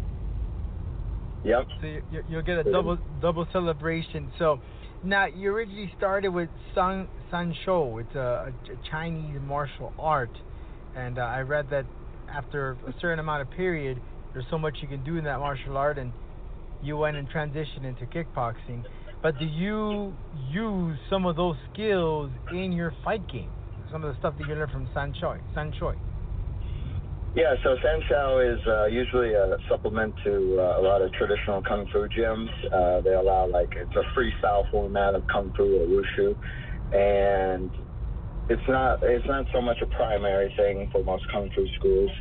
Yep. 1.43 1.67
So 1.81 1.87
you, 1.87 2.01
you, 2.11 2.23
you'll 2.29 2.41
get 2.41 2.57
a 2.57 2.63
double 2.63 2.97
double 3.21 3.47
celebration. 3.51 4.31
So 4.39 4.59
now 5.03 5.25
you 5.25 5.51
originally 5.51 5.91
started 5.97 6.29
with 6.29 6.49
San 6.73 7.07
San 7.29 7.53
Shou. 7.65 7.99
It's 7.99 8.15
a, 8.15 8.51
a 8.51 8.89
Chinese 8.89 9.39
martial 9.41 9.93
art, 9.99 10.31
and 10.95 11.19
uh, 11.19 11.23
I 11.23 11.41
read 11.41 11.69
that 11.71 11.85
after 12.33 12.77
a 12.87 12.93
certain 13.01 13.19
amount 13.19 13.41
of 13.41 13.51
period, 13.51 14.01
there's 14.33 14.45
so 14.49 14.57
much 14.57 14.77
you 14.81 14.87
can 14.87 15.03
do 15.03 15.17
in 15.17 15.25
that 15.25 15.39
martial 15.39 15.77
art, 15.77 15.97
and 15.97 16.13
you 16.81 16.97
went 16.97 17.17
and 17.17 17.29
transitioned 17.29 17.85
into 17.85 18.05
kickboxing. 18.05 18.83
But 19.21 19.39
do 19.39 19.45
you 19.45 20.13
use 20.49 20.97
some 21.09 21.25
of 21.25 21.35
those 21.35 21.55
skills 21.71 22.29
in 22.51 22.71
your 22.73 22.93
fight 23.03 23.27
game? 23.31 23.49
Some 23.91 24.03
of 24.03 24.13
the 24.13 24.19
stuff 24.19 24.33
that 24.37 24.47
you 24.47 24.55
learned 24.55 24.71
from 24.71 24.89
San 24.93 25.13
Choi, 25.13 25.39
San 25.53 25.71
Choi. 25.79 25.95
Yeah, 27.35 27.55
so 27.63 27.75
Sanshou 27.83 28.53
is 28.53 28.59
uh, 28.67 28.85
usually 28.85 29.33
a 29.33 29.57
supplement 29.69 30.15
to 30.23 30.57
uh, 30.59 30.79
a 30.79 30.83
lot 30.83 31.01
of 31.01 31.11
traditional 31.13 31.63
kung 31.63 31.87
fu 31.91 32.07
gyms. 32.09 32.49
Uh, 32.71 33.01
they 33.01 33.13
allow 33.13 33.47
like 33.51 33.69
it's 33.75 33.95
a 33.95 34.03
freestyle 34.17 34.63
format 34.69 35.15
of 35.15 35.23
kung 35.31 35.51
fu 35.57 35.63
or 35.63 35.87
wushu, 35.87 36.35
and 36.91 37.71
it's 38.49 38.61
not 38.67 38.99
it's 39.01 39.25
not 39.27 39.47
so 39.51 39.61
much 39.61 39.77
a 39.81 39.87
primary 39.87 40.53
thing 40.57 40.87
for 40.91 41.03
most 41.03 41.23
kung 41.31 41.49
fu 41.55 41.65
schools. 41.79 42.11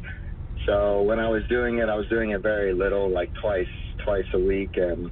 So 0.66 1.02
when 1.02 1.18
I 1.18 1.28
was 1.28 1.42
doing 1.50 1.78
it, 1.78 1.90
I 1.90 1.94
was 1.94 2.08
doing 2.08 2.30
it 2.30 2.42
very 2.42 2.72
little, 2.72 3.10
like 3.12 3.32
twice 3.42 3.66
twice 4.06 4.24
a 4.32 4.38
week, 4.38 4.72
and 4.76 5.10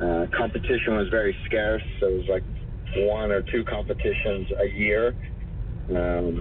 uh, 0.00 0.26
competition 0.36 0.94
was 0.96 1.08
very 1.10 1.36
scarce. 1.46 1.82
So 1.98 2.06
it 2.06 2.16
was 2.18 2.26
like 2.28 2.44
one 2.98 3.32
or 3.32 3.42
two 3.50 3.64
competitions 3.64 4.46
a 4.62 4.78
year. 4.78 5.16
Um, 5.90 6.40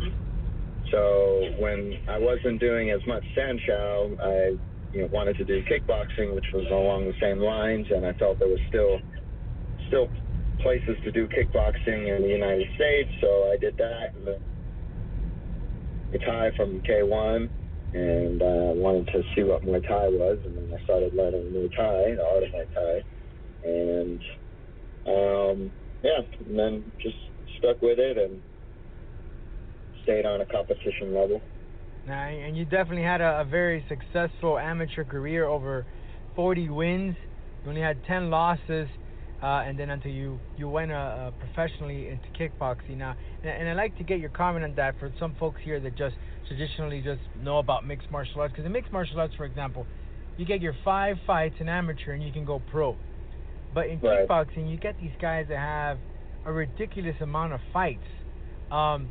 so 0.93 1.41
when 1.57 1.97
I 2.07 2.19
wasn't 2.19 2.59
doing 2.59 2.91
as 2.91 3.01
much 3.07 3.23
Sanshou, 3.35 4.15
I 4.21 4.57
you 4.93 5.01
know 5.01 5.09
wanted 5.11 5.37
to 5.37 5.43
do 5.43 5.63
kickboxing, 5.63 6.35
which 6.35 6.45
was 6.53 6.65
along 6.71 7.05
the 7.05 7.17
same 7.19 7.39
lines, 7.39 7.87
and 7.89 8.05
I 8.05 8.13
felt 8.13 8.37
there 8.37 8.47
was 8.47 8.61
still 8.69 8.99
still 9.87 10.07
places 10.61 10.95
to 11.03 11.11
do 11.11 11.27
kickboxing 11.27 12.15
in 12.15 12.21
the 12.21 12.29
United 12.29 12.67
States, 12.75 13.09
so 13.19 13.27
I 13.51 13.57
did 13.59 13.75
that. 13.77 14.13
Muay 16.13 16.25
Thai 16.25 16.51
from 16.55 16.79
K1, 16.81 17.49
and 17.95 18.41
uh, 18.41 18.73
wanted 18.77 19.07
to 19.07 19.23
see 19.35 19.41
what 19.43 19.63
Muay 19.63 19.81
Thai 19.87 20.09
was, 20.09 20.37
and 20.45 20.55
then 20.55 20.79
I 20.79 20.83
started 20.83 21.15
learning 21.15 21.51
Muay 21.51 21.75
Thai, 21.75 22.15
the 22.15 22.23
art 22.23 22.43
of 22.43 22.49
Muay 22.53 22.69
Thai, 22.75 23.01
and 23.65 24.21
um, 25.07 25.71
yeah, 26.03 26.21
and 26.45 26.59
then 26.59 26.91
just 27.01 27.17
stuck 27.57 27.81
with 27.81 27.97
it 27.97 28.17
and 28.17 28.41
stayed 30.03 30.25
on 30.25 30.41
a 30.41 30.45
competition 30.45 31.13
level. 31.13 31.41
Now, 32.07 32.27
and 32.27 32.57
you 32.57 32.65
definitely 32.65 33.03
had 33.03 33.21
a, 33.21 33.41
a 33.41 33.45
very 33.45 33.85
successful 33.87 34.59
amateur 34.59 35.03
career, 35.03 35.45
over 35.45 35.85
40 36.35 36.69
wins. 36.69 37.15
You 37.63 37.69
only 37.69 37.81
had 37.81 38.03
10 38.05 38.29
losses, 38.29 38.87
uh, 39.41 39.63
and 39.65 39.79
then 39.79 39.89
until 39.89 40.11
you 40.11 40.39
you 40.57 40.67
went 40.67 40.91
uh, 40.91 40.95
uh, 40.95 41.31
professionally 41.31 42.09
into 42.09 42.27
kickboxing. 42.37 42.97
Now, 42.97 43.15
and, 43.41 43.51
and 43.51 43.69
I'd 43.69 43.77
like 43.77 43.97
to 43.97 44.03
get 44.03 44.19
your 44.19 44.29
comment 44.29 44.65
on 44.65 44.75
that 44.75 44.99
for 44.99 45.13
some 45.19 45.35
folks 45.39 45.61
here 45.63 45.79
that 45.79 45.95
just 45.95 46.15
traditionally 46.47 47.01
just 47.01 47.21
know 47.41 47.59
about 47.59 47.85
mixed 47.85 48.11
martial 48.11 48.41
arts. 48.41 48.51
Because 48.51 48.65
in 48.65 48.71
mixed 48.71 48.91
martial 48.91 49.19
arts, 49.19 49.33
for 49.35 49.45
example, 49.45 49.85
you 50.37 50.45
get 50.45 50.61
your 50.61 50.75
five 50.83 51.17
fights 51.25 51.55
in 51.59 51.69
amateur 51.69 52.11
and 52.11 52.23
you 52.23 52.33
can 52.33 52.43
go 52.43 52.61
pro. 52.71 52.97
But 53.73 53.87
in 53.87 53.99
Right. 53.99 54.27
kickboxing, 54.27 54.69
you 54.69 54.77
get 54.77 54.99
these 54.99 55.15
guys 55.21 55.45
that 55.49 55.57
have 55.57 55.97
a 56.45 56.51
ridiculous 56.51 57.15
amount 57.21 57.53
of 57.53 57.61
fights. 57.71 58.03
Um, 58.71 59.07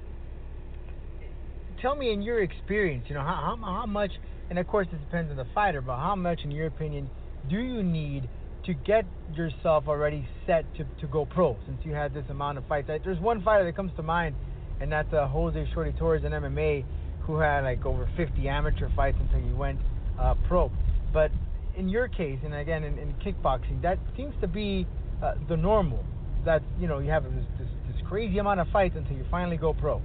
tell 1.83 1.97
me 1.97 2.12
in 2.12 2.23
your 2.23 2.40
experience, 2.42 3.05
you 3.09 3.14
know, 3.14 3.21
how, 3.21 3.57
how, 3.61 3.73
how 3.81 3.87
much, 3.87 4.12
and 4.49 4.59
of 4.59 4.66
course 4.68 4.87
it 4.92 4.99
depends 4.99 5.31
on 5.31 5.37
the 5.37 5.47
fighter, 5.53 5.83
but 5.83 5.97
how 5.97 6.14
much, 6.14 6.40
in 6.45 6.51
your 6.53 6.68
opinion, 6.68 7.11
do 7.51 7.59
you 7.59 7.83
need 7.83 8.29
to 8.64 8.73
get 8.73 9.05
yourself 9.35 9.85
already 9.88 10.27
set 10.47 10.64
to, 10.77 10.85
to 11.01 11.09
go 11.09 11.27
pro 11.27 11.57
since 11.66 11.79
you 11.83 11.92
had 11.92 12.14
this 12.14 12.25
amount 12.31 12.57
of 12.57 12.64
fights? 12.68 12.88
There's 13.05 13.18
one 13.18 13.42
fighter 13.42 13.64
that 13.64 13.75
comes 13.75 13.90
to 13.97 14.03
mind, 14.03 14.37
and 14.81 14.90
that's 14.90 15.12
uh, 15.12 15.27
Jose 15.27 15.68
Shorty 15.75 15.92
Torres 15.99 16.23
in 16.25 16.31
MMA, 16.31 16.85
who 17.23 17.38
had 17.38 17.64
like 17.64 17.85
over 17.85 18.09
50 18.16 18.49
amateur 18.49 18.88
fights 18.95 19.18
until 19.21 19.40
he 19.40 19.53
went 19.53 19.81
uh, 20.21 20.35
pro. 20.47 20.71
But 21.12 21.33
in 21.77 21.88
your 21.88 22.07
case, 22.07 22.38
and 22.45 22.55
again 22.55 22.85
in, 22.85 22.99
in 22.99 23.12
kickboxing, 23.14 23.83
that 23.83 23.99
seems 24.16 24.35
to 24.40 24.47
be 24.47 24.87
uh, 25.23 25.35
the 25.49 25.57
normal. 25.57 26.05
That 26.45 26.61
you 26.81 26.88
know 26.88 26.99
you 26.99 27.09
have 27.11 27.23
this, 27.23 27.45
this 27.57 27.68
this 27.87 28.03
crazy 28.09 28.38
amount 28.38 28.59
of 28.59 28.66
fights 28.73 28.97
until 28.97 29.16
you 29.16 29.25
finally 29.31 29.57
go 29.57 29.73
pro. 29.73 30.03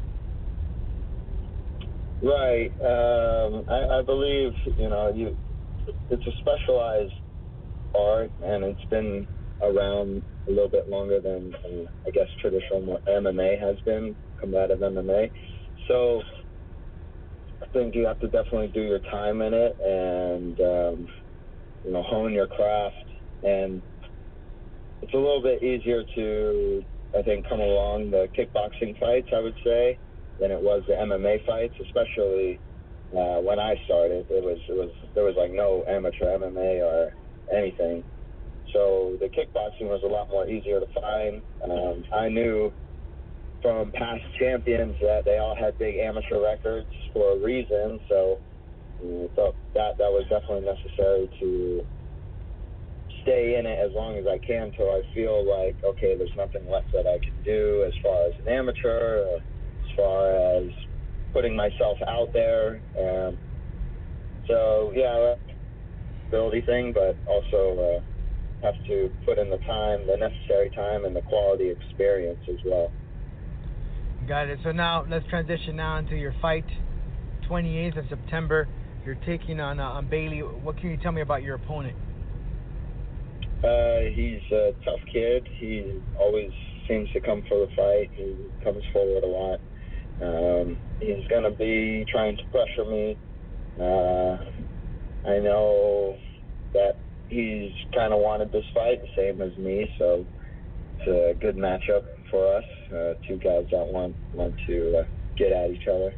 Right. 2.21 2.71
Um, 2.83 3.63
I, 3.69 3.99
I 3.99 4.01
believe 4.05 4.53
you 4.77 4.89
know 4.89 5.11
you. 5.13 5.37
It's 6.09 6.25
a 6.27 6.31
specialized 6.39 7.13
art, 7.97 8.31
and 8.41 8.63
it's 8.63 8.85
been 8.91 9.27
around 9.61 10.23
a 10.47 10.51
little 10.51 10.69
bit 10.69 10.89
longer 10.89 11.21
than 11.21 11.53
I 12.07 12.11
guess 12.11 12.27
traditional 12.41 12.99
MMA 13.09 13.59
has 13.61 13.77
been, 13.85 14.15
combative 14.39 14.79
MMA. 14.79 15.31
So 15.87 16.21
I 17.63 17.67
think 17.73 17.95
you 17.95 18.05
have 18.07 18.19
to 18.19 18.27
definitely 18.29 18.69
do 18.73 18.81
your 18.83 19.01
time 19.11 19.41
in 19.41 19.53
it, 19.53 19.75
and 19.85 20.59
um, 20.59 21.07
you 21.83 21.93
know 21.93 22.03
hone 22.03 22.33
your 22.33 22.47
craft. 22.47 22.95
And 23.43 23.83
it's 25.01 25.13
a 25.13 25.17
little 25.17 25.41
bit 25.43 25.63
easier 25.63 26.03
to 26.15 26.83
I 27.17 27.23
think 27.23 27.47
come 27.49 27.61
along 27.61 28.11
the 28.11 28.27
kickboxing 28.37 28.99
fights. 28.99 29.29
I 29.35 29.41
would 29.41 29.55
say 29.65 29.99
than 30.39 30.51
it 30.51 30.61
was 30.61 30.83
the 30.87 30.93
MMA 30.93 31.45
fights, 31.45 31.75
especially 31.81 32.61
uh, 33.13 33.39
when 33.41 33.59
I 33.59 33.75
started. 33.85 34.25
It 34.29 34.43
was 34.43 34.59
it 34.69 34.73
was 34.73 34.91
there 35.15 35.23
was 35.23 35.35
like 35.37 35.51
no 35.51 35.83
amateur 35.87 36.37
MMA 36.37 36.81
or 36.83 37.11
anything. 37.55 38.03
So 38.73 39.17
the 39.19 39.27
kickboxing 39.27 39.87
was 39.87 40.01
a 40.03 40.07
lot 40.07 40.29
more 40.29 40.47
easier 40.47 40.79
to 40.79 40.87
find. 41.01 41.41
Um, 41.63 42.03
I 42.13 42.29
knew 42.29 42.73
from 43.61 43.91
past 43.93 44.23
champions 44.39 44.95
that 45.01 45.23
they 45.25 45.37
all 45.39 45.55
had 45.59 45.77
big 45.77 45.95
amateur 45.97 46.41
records 46.43 46.89
for 47.13 47.37
a 47.37 47.43
reason. 47.43 47.99
So 48.09 48.39
I 49.01 49.27
thought 49.35 49.55
that 49.75 49.97
that 49.97 50.11
was 50.11 50.25
definitely 50.29 50.65
necessary 50.65 51.29
to 51.39 51.83
stay 53.23 53.57
in 53.59 53.65
it 53.65 53.79
as 53.79 53.91
long 53.95 54.17
as 54.17 54.25
I 54.27 54.39
can 54.45 54.71
till 54.77 54.89
I 54.91 55.01
feel 55.13 55.47
like 55.47 55.77
okay, 55.83 56.17
there's 56.17 56.33
nothing 56.37 56.69
left 56.69 56.91
that 56.93 57.07
I 57.07 57.19
can 57.23 57.35
do 57.43 57.83
as 57.87 57.93
far 58.03 58.27
as 58.27 58.33
an 58.45 58.53
amateur, 58.53 59.23
as 59.35 59.41
far 59.97 60.57
as 60.57 60.69
putting 61.33 61.55
myself 61.55 61.97
out 62.07 62.31
there. 62.33 62.81
Um, 62.97 63.37
so 64.47 64.93
yeah, 64.95 65.35
ability 66.27 66.61
thing, 66.61 66.93
but 66.93 67.17
also 67.27 67.99
uh, 67.99 68.65
have 68.65 68.75
to 68.87 69.11
put 69.25 69.37
in 69.37 69.49
the 69.49 69.57
time, 69.57 70.07
the 70.07 70.17
necessary 70.17 70.69
time, 70.69 71.05
and 71.05 71.15
the 71.15 71.21
quality 71.21 71.69
experience 71.69 72.39
as 72.49 72.57
well. 72.65 72.91
Got 74.27 74.49
it. 74.49 74.59
So 74.63 74.71
now 74.71 75.05
let's 75.09 75.25
transition 75.27 75.75
now 75.75 75.97
into 75.97 76.15
your 76.15 76.35
fight, 76.41 76.65
28th 77.49 77.97
of 77.99 78.05
September. 78.09 78.67
You're 79.05 79.15
taking 79.25 79.59
on 79.59 79.79
uh, 79.79 79.83
on 79.83 80.09
Bailey. 80.09 80.39
What 80.39 80.77
can 80.77 80.91
you 80.91 80.97
tell 80.97 81.13
me 81.13 81.21
about 81.21 81.43
your 81.43 81.55
opponent? 81.55 81.95
Uh, 83.63 84.11
he's 84.13 84.41
a 84.51 84.73
tough 84.83 84.99
kid. 85.11 85.47
He 85.59 86.01
always 86.19 86.51
seems 86.87 87.09
to 87.13 87.21
come 87.21 87.41
for 87.47 87.65
the 87.65 87.71
fight. 87.75 88.11
He 88.13 88.35
comes 88.63 88.83
forward 88.93 89.23
a 89.23 89.27
lot. 89.27 89.59
Um, 90.21 90.77
he's 90.99 91.27
going 91.27 91.43
to 91.43 91.51
be 91.51 92.05
trying 92.11 92.37
to 92.37 92.43
pressure 92.45 92.85
me. 92.89 93.17
Uh, 93.79 94.37
I 95.29 95.39
know 95.39 96.17
that 96.73 96.95
he's 97.29 97.71
kind 97.93 98.13
of 98.13 98.19
wanted 98.19 98.51
this 98.51 98.65
fight, 98.73 99.01
the 99.01 99.07
same 99.15 99.41
as 99.41 99.55
me, 99.57 99.93
so 99.99 100.25
it's 100.97 101.07
a 101.07 101.39
good 101.39 101.55
matchup 101.55 102.03
for 102.31 102.57
us. 102.57 102.63
Uh, 102.87 103.13
two 103.27 103.37
guys 103.37 103.65
that 103.71 103.85
want 103.85 104.15
want 104.33 104.55
to 104.65 104.99
uh, 104.99 105.03
get 105.37 105.51
at 105.51 105.69
each 105.69 105.87
other. 105.87 106.13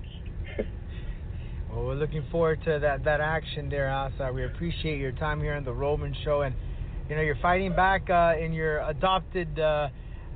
well, 1.70 1.86
we're 1.86 1.96
looking 1.96 2.24
forward 2.32 2.64
to 2.66 2.80
that 2.80 3.04
that 3.04 3.20
action 3.20 3.70
there, 3.70 3.90
Asa. 3.90 4.32
We 4.34 4.46
appreciate 4.46 5.00
your 5.00 5.12
time 5.14 5.42
here 5.42 5.56
on 5.56 5.66
the 5.66 5.74
Roman 5.74 6.16
Show, 6.24 6.42
and 6.42 6.56
you 7.10 7.16
know 7.16 7.22
you're 7.22 7.36
fighting 7.42 7.76
back 7.76 8.10
uh, 8.10 8.36
in 8.40 8.54
your 8.54 8.80
adopted. 8.88 9.60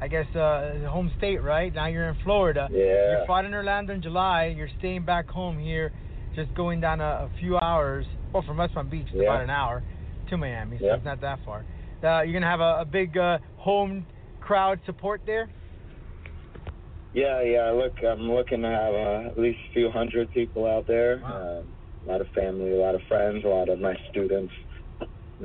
I 0.04 0.10
guess 0.10 0.26
uh, 0.36 0.80
home 0.89 1.10
state, 1.18 1.42
right? 1.42 1.74
Now 1.74 1.88
you're 1.88 2.10
in 2.10 2.18
Florida. 2.26 2.68
Yeah. 2.70 3.22
You 3.22 3.26
fought 3.26 3.46
in 3.46 3.54
Orlando 3.54 3.94
in 3.94 4.02
July. 4.02 4.54
You're 4.54 4.68
staying 4.80 5.06
back 5.06 5.30
home 5.30 5.58
here, 5.58 5.94
just 6.36 6.54
going 6.56 6.82
down 6.82 7.00
a, 7.00 7.06
a 7.06 7.30
few 7.39 7.58
hours. 7.58 8.06
Well, 8.34 8.44
from 8.46 8.58
West 8.58 8.74
Palm 8.74 8.89
Beach, 8.89 9.06
it's 9.08 9.16
Yeah. 9.16 9.30
about 9.30 9.44
an 9.44 9.50
hour 9.50 9.82
to 10.30 10.38
Miami, 10.38 10.78
so 10.78 10.88
Yeah. 10.88 10.96
it's 10.96 11.06
not 11.06 11.22
that 11.22 11.39
far. 11.46 11.63
Uh, 12.04 12.22
you're 12.24 12.34
gonna 12.34 12.52
have 12.52 12.60
a, 12.60 12.82
a 12.82 12.86
big 12.86 13.18
uh, 13.18 13.38
home 13.56 14.06
crowd 14.42 14.82
support 14.86 15.22
there. 15.26 15.48
Yeah, 17.13 17.42
yeah. 17.42 17.72
Look, 17.72 17.94
I'm 18.04 18.30
looking 18.30 18.62
to 18.63 18.68
have 18.68 18.94
uh, 18.94 19.30
at 19.30 19.39
least 19.39 19.60
a 19.70 19.74
few 19.74 19.89
hundred 19.89 20.34
people 20.34 20.66
out 20.66 20.86
there. 20.86 21.22
Wow. 21.24 21.60
Um, 21.62 21.68
a 22.06 22.12
lot 22.12 22.20
of 22.20 22.28
family, 22.36 22.72
a 22.72 22.76
lot 22.76 22.94
of 22.96 23.02
friends, 23.08 23.46
a 23.46 23.48
lot 23.48 23.70
of 23.70 23.80
my 23.80 23.96
students. 24.12 24.52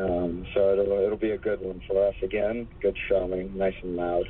Um, 0.00 0.44
so 0.52 0.72
it'll 0.72 0.98
it'll 1.04 1.16
be 1.16 1.30
a 1.30 1.38
good 1.38 1.60
one 1.60 1.80
for 1.86 2.08
us 2.08 2.14
again. 2.24 2.66
Good 2.82 2.96
showing, 3.08 3.56
nice 3.56 3.74
and 3.84 3.94
loud. 3.94 4.24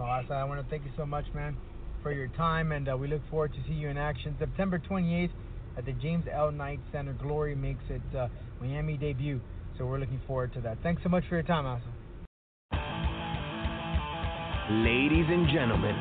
Well, 0.00 0.08
Asa, 0.08 0.32
I 0.32 0.44
want 0.44 0.64
to 0.64 0.70
thank 0.70 0.82
you 0.86 0.90
so 0.96 1.04
much, 1.04 1.26
man, 1.34 1.58
for 2.02 2.10
your 2.10 2.28
time, 2.28 2.72
and 2.72 2.88
uh, 2.88 2.96
we 2.96 3.06
look 3.06 3.20
forward 3.28 3.52
to 3.52 3.58
see 3.68 3.74
you 3.74 3.88
in 3.90 3.98
action 3.98 4.34
September 4.38 4.78
28th 4.78 5.28
at 5.76 5.84
the 5.84 5.92
James 5.92 6.24
L. 6.32 6.50
Knight 6.50 6.80
Center. 6.90 7.12
Glory 7.12 7.54
makes 7.54 7.84
its 7.90 8.14
uh, 8.16 8.28
Miami 8.62 8.96
debut, 8.96 9.42
so 9.76 9.84
we're 9.84 9.98
looking 9.98 10.18
forward 10.26 10.54
to 10.54 10.62
that. 10.62 10.78
Thanks 10.82 11.02
so 11.02 11.10
much 11.10 11.24
for 11.28 11.34
your 11.34 11.42
time, 11.42 11.66
Asa. 11.66 11.84
Ladies 14.72 15.26
and 15.28 15.46
gentlemen, 15.52 15.94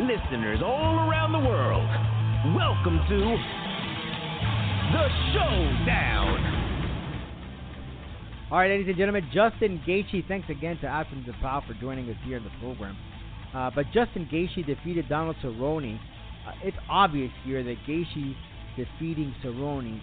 listeners 0.00 0.58
all 0.64 1.08
around 1.08 1.30
the 1.30 1.48
world, 1.48 1.86
welcome 2.58 2.98
to 3.08 3.36
the 4.90 5.06
Showdown. 5.32 6.66
All 8.50 8.58
right, 8.58 8.70
ladies 8.70 8.88
and 8.88 8.96
gentlemen, 8.96 9.22
Justin 9.32 9.80
Gaethje. 9.86 10.26
Thanks 10.26 10.48
again 10.50 10.78
to 10.80 10.88
Athens 10.88 11.28
and 11.28 11.36
for 11.40 11.74
joining 11.80 12.10
us 12.10 12.16
here 12.26 12.38
in 12.38 12.42
the 12.42 12.50
program. 12.60 12.96
Uh, 13.54 13.70
but 13.74 13.86
Justin 13.92 14.28
Gaethje 14.32 14.66
defeated 14.66 15.08
Donald 15.08 15.36
Cerrone. 15.42 15.98
Uh, 16.46 16.52
it's 16.62 16.76
obvious 16.88 17.32
here 17.44 17.62
that 17.62 17.76
Gaethje 17.86 18.34
defeating 18.76 19.34
Cerrone, 19.42 20.00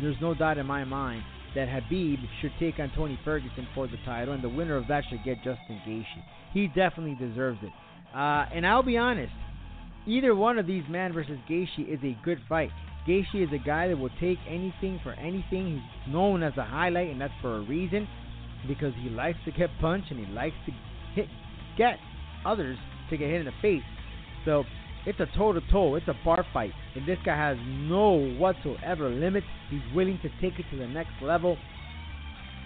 there's 0.00 0.16
no 0.20 0.34
doubt 0.34 0.58
in 0.58 0.66
my 0.66 0.84
mind 0.84 1.22
that 1.54 1.68
Khabib 1.68 2.18
should 2.40 2.52
take 2.60 2.78
on 2.78 2.92
Tony 2.94 3.18
Ferguson 3.24 3.66
for 3.74 3.86
the 3.86 3.96
title, 4.04 4.34
and 4.34 4.44
the 4.44 4.48
winner 4.48 4.76
of 4.76 4.86
that 4.88 5.04
should 5.08 5.24
get 5.24 5.36
Justin 5.38 5.80
Gaethje. 5.86 6.22
He 6.52 6.68
definitely 6.68 7.16
deserves 7.18 7.58
it. 7.62 7.72
Uh, 8.14 8.46
and 8.54 8.66
I'll 8.66 8.82
be 8.82 8.96
honest, 8.96 9.32
either 10.06 10.34
one 10.34 10.58
of 10.58 10.66
these 10.66 10.84
man 10.88 11.12
versus 11.12 11.38
Gaethje 11.48 11.88
is 11.88 12.00
a 12.04 12.16
good 12.24 12.38
fight. 12.48 12.70
Gaethje 13.08 13.46
is 13.46 13.52
a 13.52 13.58
guy 13.58 13.88
that 13.88 13.98
will 13.98 14.10
take 14.20 14.38
anything 14.48 15.00
for 15.02 15.12
anything. 15.14 15.82
He's 16.04 16.12
known 16.12 16.42
as 16.42 16.52
a 16.56 16.64
highlight, 16.64 17.10
and 17.10 17.20
that's 17.20 17.32
for 17.40 17.56
a 17.56 17.60
reason, 17.60 18.06
because 18.68 18.92
he 19.00 19.08
likes 19.08 19.38
to 19.44 19.52
get 19.52 19.70
punched 19.80 20.10
and 20.10 20.24
he 20.24 20.32
likes 20.32 20.56
to 20.66 20.72
hit, 21.14 21.28
get 21.78 21.98
others 22.46 22.78
to 23.10 23.16
get 23.16 23.28
hit 23.28 23.40
in 23.40 23.46
the 23.46 23.52
face. 23.60 23.82
So 24.44 24.64
it's 25.06 25.20
a 25.20 25.26
toe 25.36 25.52
to 25.52 25.60
toe. 25.70 25.94
It's 25.94 26.08
a 26.08 26.14
bar 26.24 26.44
fight, 26.52 26.72
and 26.94 27.06
this 27.06 27.18
guy 27.24 27.36
has 27.36 27.56
no 27.66 28.34
whatsoever 28.38 29.08
limits. 29.08 29.46
He's 29.70 29.80
willing 29.94 30.18
to 30.22 30.28
take 30.40 30.58
it 30.58 30.66
to 30.70 30.76
the 30.76 30.86
next 30.86 31.12
level, 31.22 31.56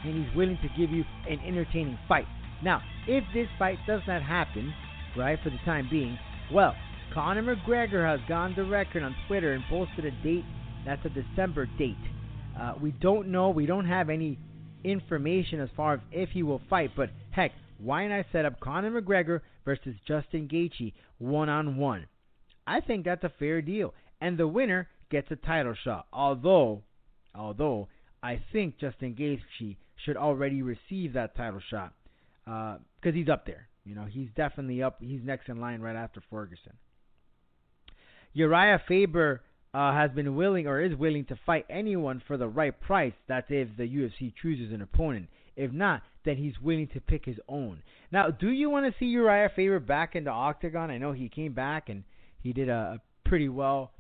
and 0.05 0.25
he's 0.25 0.37
willing 0.37 0.59
to 0.63 0.69
give 0.79 0.91
you 0.91 1.05
an 1.29 1.39
entertaining 1.47 1.99
fight. 2.09 2.27
Now, 2.63 2.83
if 3.07 3.25
this 3.35 3.49
fight 3.59 3.79
does 3.87 4.03
not 4.07 4.23
happen, 4.23 4.73
right, 5.17 5.39
for 5.43 5.51
the 5.51 5.59
time 5.65 5.89
being, 5.91 6.19
well, 6.53 6.75
Conor 7.13 7.57
McGregor 7.57 8.07
has 8.07 8.27
gone 8.29 8.55
to 8.55 8.65
record 8.65 9.03
on 9.03 9.15
Twitter 9.27 9.53
and 9.53 9.65
posted 9.69 10.05
a 10.05 10.11
date. 10.23 10.45
That's 10.87 11.05
a 11.05 11.11
December 11.11 11.67
date. 11.79 11.97
Uh, 12.59 12.75
we 12.81 12.93
don't 12.93 13.29
know. 13.29 13.51
We 13.51 13.67
don't 13.67 13.87
have 13.87 14.11
any 14.11 14.39
information 14.85 15.61
as 15.61 15.69
far 15.77 15.95
as 15.95 16.01
if 16.13 16.31
he 16.31 16.43
will 16.43 16.61
fight. 16.71 16.93
But 16.97 17.11
heck, 17.33 17.53
why 17.79 18.07
not 18.07 18.27
set 18.33 18.45
up 18.45 18.61
Conor 18.61 19.01
McGregor 19.01 19.41
versus 19.71 19.95
Justin 20.07 20.49
Gaethje 20.49 20.93
one 21.19 21.49
on 21.49 21.77
one? 21.77 22.07
I 22.67 22.81
think 22.81 23.05
that's 23.05 23.23
a 23.23 23.33
fair 23.39 23.63
deal, 23.63 23.95
and 24.21 24.37
the 24.37 24.49
winner 24.49 24.89
gets 25.11 25.31
a 25.31 25.37
title 25.37 25.75
shot. 25.85 26.07
Although, 26.13 26.83
although 27.35 27.89
I 28.23 28.41
think 28.53 28.79
Justin 28.79 29.15
Gaethje 29.15 29.77
should 30.05 30.17
already 30.17 30.63
receive 30.63 31.13
that 31.13 31.37
title 31.37 31.61
shot 31.71 31.93
because 32.45 33.15
he's 33.15 33.29
up 33.29 33.47
there. 33.47 33.69
You 33.85 33.95
know, 33.95 34.07
he's 34.11 34.29
definitely 34.37 34.83
up. 34.83 34.99
He's 35.01 35.21
next 35.25 35.49
in 35.49 35.61
line 35.61 35.81
right 35.81 35.97
after 35.97 36.21
Ferguson. 36.31 36.73
Urijah 38.37 38.81
Faber 38.89 39.43
uh, 39.73 39.93
has 39.93 40.11
been 40.11 40.35
willing 40.35 40.67
or 40.67 40.81
is 40.81 40.97
willing 40.97 41.25
to 41.27 41.39
fight 41.47 41.65
anyone 41.71 42.23
for 42.27 42.37
the 42.37 42.49
right 42.49 42.79
price. 42.81 43.15
That's 43.29 43.47
if 43.49 43.69
the 43.77 43.85
UFC 43.85 44.33
chooses 44.43 44.73
an 44.73 44.83
opponent. 44.83 45.29
If 45.57 45.73
not, 45.73 46.03
then 46.25 46.37
he's 46.37 46.61
willing 46.61 46.89
to 46.89 47.01
pick 47.01 47.25
his 47.25 47.39
own. 47.49 47.83
Now, 48.13 48.31
do 48.31 48.51
you 48.51 48.71
want 48.71 48.87
to 48.87 48.99
see 48.99 49.15
Urijah 49.15 49.55
Faber 49.55 49.81
back 49.81 50.17
in 50.17 50.25
the 50.25 50.31
octagon? 50.31 50.91
I 50.91 50.99
know 50.99 51.13
he 51.13 51.29
came 51.29 51.53
back 51.53 51.89
and 51.89 52.05
he 52.43 52.53
did 52.53 52.69
a, 52.69 53.01
pretty 53.25 53.49
well 53.49 53.93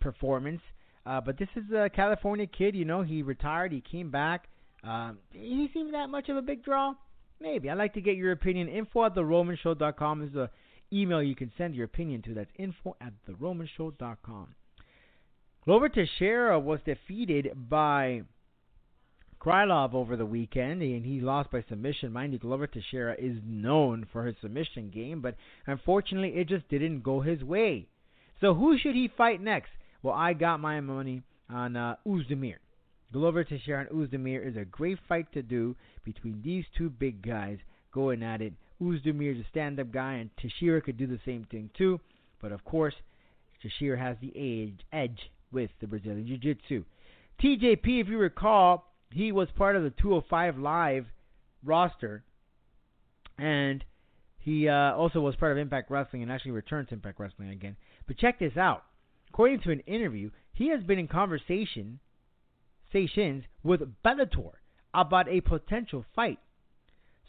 performance. 0.00 0.62
Uh, 1.04 1.20
but 1.20 1.38
this 1.38 1.48
is 1.56 1.64
a 1.72 1.90
California 1.90 2.46
kid, 2.46 2.74
you 2.74 2.86
know. 2.86 3.02
He 3.02 3.22
retired, 3.22 3.70
he 3.70 3.82
came 3.82 4.10
back. 4.10 4.48
Um, 4.82 5.18
he 5.32 5.68
seemed 5.74 5.92
that 5.92 6.08
much 6.08 6.30
of 6.30 6.36
a 6.36 6.42
big 6.42 6.64
draw. 6.64 6.94
Maybe. 7.40 7.68
I'd 7.68 7.78
like 7.78 7.94
to 7.94 8.00
get 8.00 8.16
your 8.16 8.32
opinion. 8.32 8.68
Info 8.68 9.04
at 9.04 9.14
theromanshow.com 9.14 10.22
is 10.22 10.32
the 10.32 10.50
email 10.92 11.22
you 11.22 11.36
can 11.36 11.52
send 11.58 11.74
your 11.74 11.84
opinion 11.84 12.22
to. 12.22 12.34
That's 12.34 12.50
info 12.58 12.96
at 13.00 13.12
theromanshow.com. 13.28 14.54
Glover 15.64 15.88
Teixeira 15.88 16.58
was 16.58 16.80
defeated 16.84 17.52
by 17.68 18.22
Krylov 19.40 19.94
over 19.94 20.16
the 20.16 20.26
weekend, 20.26 20.82
and 20.82 21.04
he 21.04 21.20
lost 21.20 21.50
by 21.50 21.64
submission. 21.68 22.12
Mind 22.12 22.32
you, 22.32 22.38
Glover 22.38 22.66
Teixeira 22.66 23.14
is 23.18 23.36
known 23.44 24.06
for 24.12 24.26
his 24.26 24.36
submission 24.40 24.90
game, 24.90 25.20
but 25.20 25.36
unfortunately, 25.66 26.30
it 26.30 26.48
just 26.48 26.68
didn't 26.68 27.02
go 27.02 27.20
his 27.20 27.42
way. 27.42 27.86
So 28.40 28.54
who 28.54 28.78
should 28.78 28.94
he 28.94 29.08
fight 29.08 29.40
next? 29.40 29.70
Well, 30.02 30.14
I 30.14 30.32
got 30.32 30.60
my 30.60 30.80
money 30.80 31.22
on 31.48 31.76
uh, 31.76 31.96
Oezdemir. 32.06 32.56
Glover 33.12 33.42
Teixeira 33.42 33.86
and 33.86 33.90
Oezdemir 33.90 34.46
is 34.46 34.56
a 34.56 34.64
great 34.64 34.98
fight 35.08 35.32
to 35.32 35.42
do 35.42 35.74
between 36.04 36.42
these 36.44 36.64
two 36.76 36.90
big 36.90 37.26
guys 37.26 37.58
going 37.92 38.22
at 38.22 38.42
it. 38.42 38.52
Oezdemir 38.82 39.34
is 39.34 39.40
a 39.40 39.48
stand-up 39.50 39.90
guy, 39.90 40.14
and 40.14 40.30
Teixeira 40.36 40.80
could 40.80 40.96
do 40.96 41.06
the 41.06 41.20
same 41.24 41.46
thing 41.50 41.70
too. 41.76 41.98
But 42.40 42.52
of 42.52 42.64
course, 42.64 42.94
Teixeira 43.62 43.98
has 43.98 44.16
the 44.20 44.32
edge, 44.36 44.80
edge 44.92 45.30
with 45.50 45.70
the 45.80 45.86
Brazilian 45.86 46.26
Jiu-Jitsu. 46.26 46.84
TJP, 47.42 48.00
if 48.00 48.08
you 48.08 48.18
recall, 48.18 48.87
he 49.12 49.32
was 49.32 49.48
part 49.56 49.76
of 49.76 49.82
the 49.82 49.90
205 49.90 50.58
Live 50.58 51.06
roster, 51.64 52.24
and 53.38 53.84
he 54.38 54.68
uh, 54.68 54.94
also 54.94 55.20
was 55.20 55.36
part 55.36 55.52
of 55.52 55.58
Impact 55.58 55.90
Wrestling 55.90 56.22
and 56.22 56.32
actually 56.32 56.52
returned 56.52 56.88
to 56.88 56.94
Impact 56.94 57.18
Wrestling 57.18 57.50
again. 57.50 57.76
But 58.06 58.18
check 58.18 58.38
this 58.38 58.56
out. 58.56 58.84
According 59.30 59.60
to 59.60 59.70
an 59.70 59.80
interview, 59.80 60.30
he 60.52 60.70
has 60.70 60.82
been 60.82 60.98
in 60.98 61.08
conversation 61.08 62.00
stations 62.88 63.44
with 63.62 63.82
Bellator 64.04 64.52
about 64.94 65.28
a 65.28 65.40
potential 65.40 66.04
fight. 66.14 66.38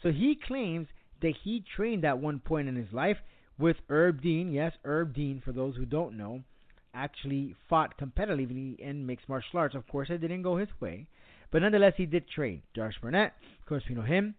So 0.02 0.10
he 0.10 0.34
claims 0.34 0.88
that 1.20 1.34
he 1.44 1.62
trained 1.76 2.04
at 2.04 2.18
one 2.18 2.40
point 2.40 2.68
in 2.68 2.76
his 2.76 2.92
life 2.92 3.18
with 3.58 3.76
Herb 3.88 4.22
Dean. 4.22 4.52
Yes, 4.52 4.72
Herb 4.84 5.14
Dean, 5.14 5.42
for 5.44 5.52
those 5.52 5.76
who 5.76 5.84
don't 5.84 6.16
know, 6.16 6.42
actually 6.94 7.54
fought 7.68 7.98
competitively 7.98 8.78
in 8.78 9.06
mixed 9.06 9.28
martial 9.28 9.58
arts. 9.58 9.74
Of 9.74 9.86
course, 9.86 10.08
it 10.10 10.18
didn't 10.18 10.42
go 10.42 10.56
his 10.56 10.68
way, 10.80 11.06
but 11.50 11.62
nonetheless, 11.62 11.94
he 11.96 12.06
did 12.06 12.28
train. 12.28 12.62
Josh 12.74 12.94
Barnett, 13.00 13.32
of 13.60 13.66
course, 13.66 13.82
we 13.88 13.94
know 13.94 14.02
him, 14.02 14.34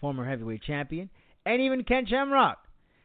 former 0.00 0.24
heavyweight 0.24 0.62
champion, 0.62 1.10
and 1.46 1.60
even 1.60 1.84
Ken 1.84 2.06
Shamrock. 2.06 2.58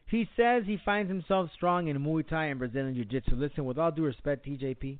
He 0.07 0.27
says 0.35 0.63
he 0.65 0.79
finds 0.83 1.09
himself 1.09 1.51
strong 1.53 1.87
in 1.87 1.97
Muay 1.99 2.27
Thai 2.27 2.45
and 2.45 2.59
Brazilian 2.59 2.95
Jiu 2.95 3.05
Jitsu. 3.05 3.35
Listen, 3.35 3.65
with 3.65 3.77
all 3.77 3.91
due 3.91 4.05
respect, 4.05 4.45
TJP, 4.45 4.97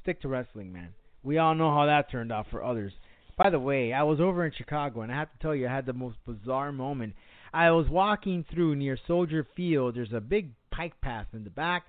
stick 0.00 0.22
to 0.22 0.28
wrestling, 0.28 0.72
man. 0.72 0.88
We 1.22 1.38
all 1.38 1.54
know 1.54 1.70
how 1.70 1.86
that 1.86 2.10
turned 2.10 2.32
out 2.32 2.46
for 2.50 2.64
others. 2.64 2.92
By 3.36 3.50
the 3.50 3.58
way, 3.58 3.92
I 3.92 4.02
was 4.04 4.20
over 4.20 4.44
in 4.46 4.52
Chicago, 4.56 5.02
and 5.02 5.12
I 5.12 5.16
have 5.16 5.30
to 5.30 5.38
tell 5.38 5.54
you, 5.54 5.68
I 5.68 5.74
had 5.74 5.86
the 5.86 5.92
most 5.92 6.16
bizarre 6.26 6.72
moment. 6.72 7.14
I 7.52 7.70
was 7.70 7.88
walking 7.88 8.44
through 8.52 8.76
near 8.76 8.98
Soldier 9.06 9.46
Field. 9.54 9.96
There's 9.96 10.12
a 10.12 10.20
big 10.20 10.52
pike 10.70 11.00
path 11.00 11.26
in 11.32 11.44
the 11.44 11.50
back, 11.50 11.84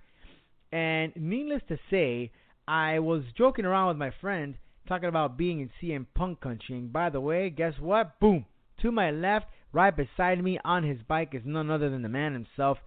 and 0.72 1.14
needless 1.16 1.62
to 1.70 1.80
say, 1.90 2.32
I 2.68 3.00
was 3.00 3.24
joking 3.38 3.66
around 3.66 3.88
with 3.88 3.98
my 3.98 4.12
friend, 4.22 4.56
talking 4.90 5.08
about 5.08 5.38
being 5.38 5.62
in 5.62 5.70
CM 5.82 6.08
Punk 6.16 6.42
country. 6.42 6.76
And 6.76 6.92
by 6.92 7.10
the 7.10 7.22
way, 7.22 7.50
guess 7.50 7.76
what? 7.80 8.20
Boom! 8.20 8.46
To 8.82 8.92
my 8.92 9.12
left, 9.12 9.46
right 9.72 9.96
beside 9.96 10.44
me 10.44 10.60
on 10.66 10.84
his 10.84 10.98
bike 11.08 11.30
is 11.34 11.44
none 11.46 11.70
other 11.70 11.90
than 11.90 12.02
the 12.02 12.10
man 12.10 12.34
himself, 12.34 12.80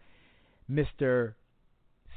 Mr. 0.71 1.35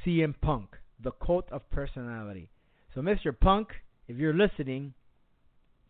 CM 0.04 0.34
Punk, 0.40 0.70
the 1.02 1.12
cult 1.12 1.46
of 1.52 1.70
personality. 1.70 2.50
So, 2.94 3.00
Mr. 3.00 3.38
Punk, 3.38 3.68
if 4.08 4.16
you're 4.16 4.34
listening, 4.34 4.94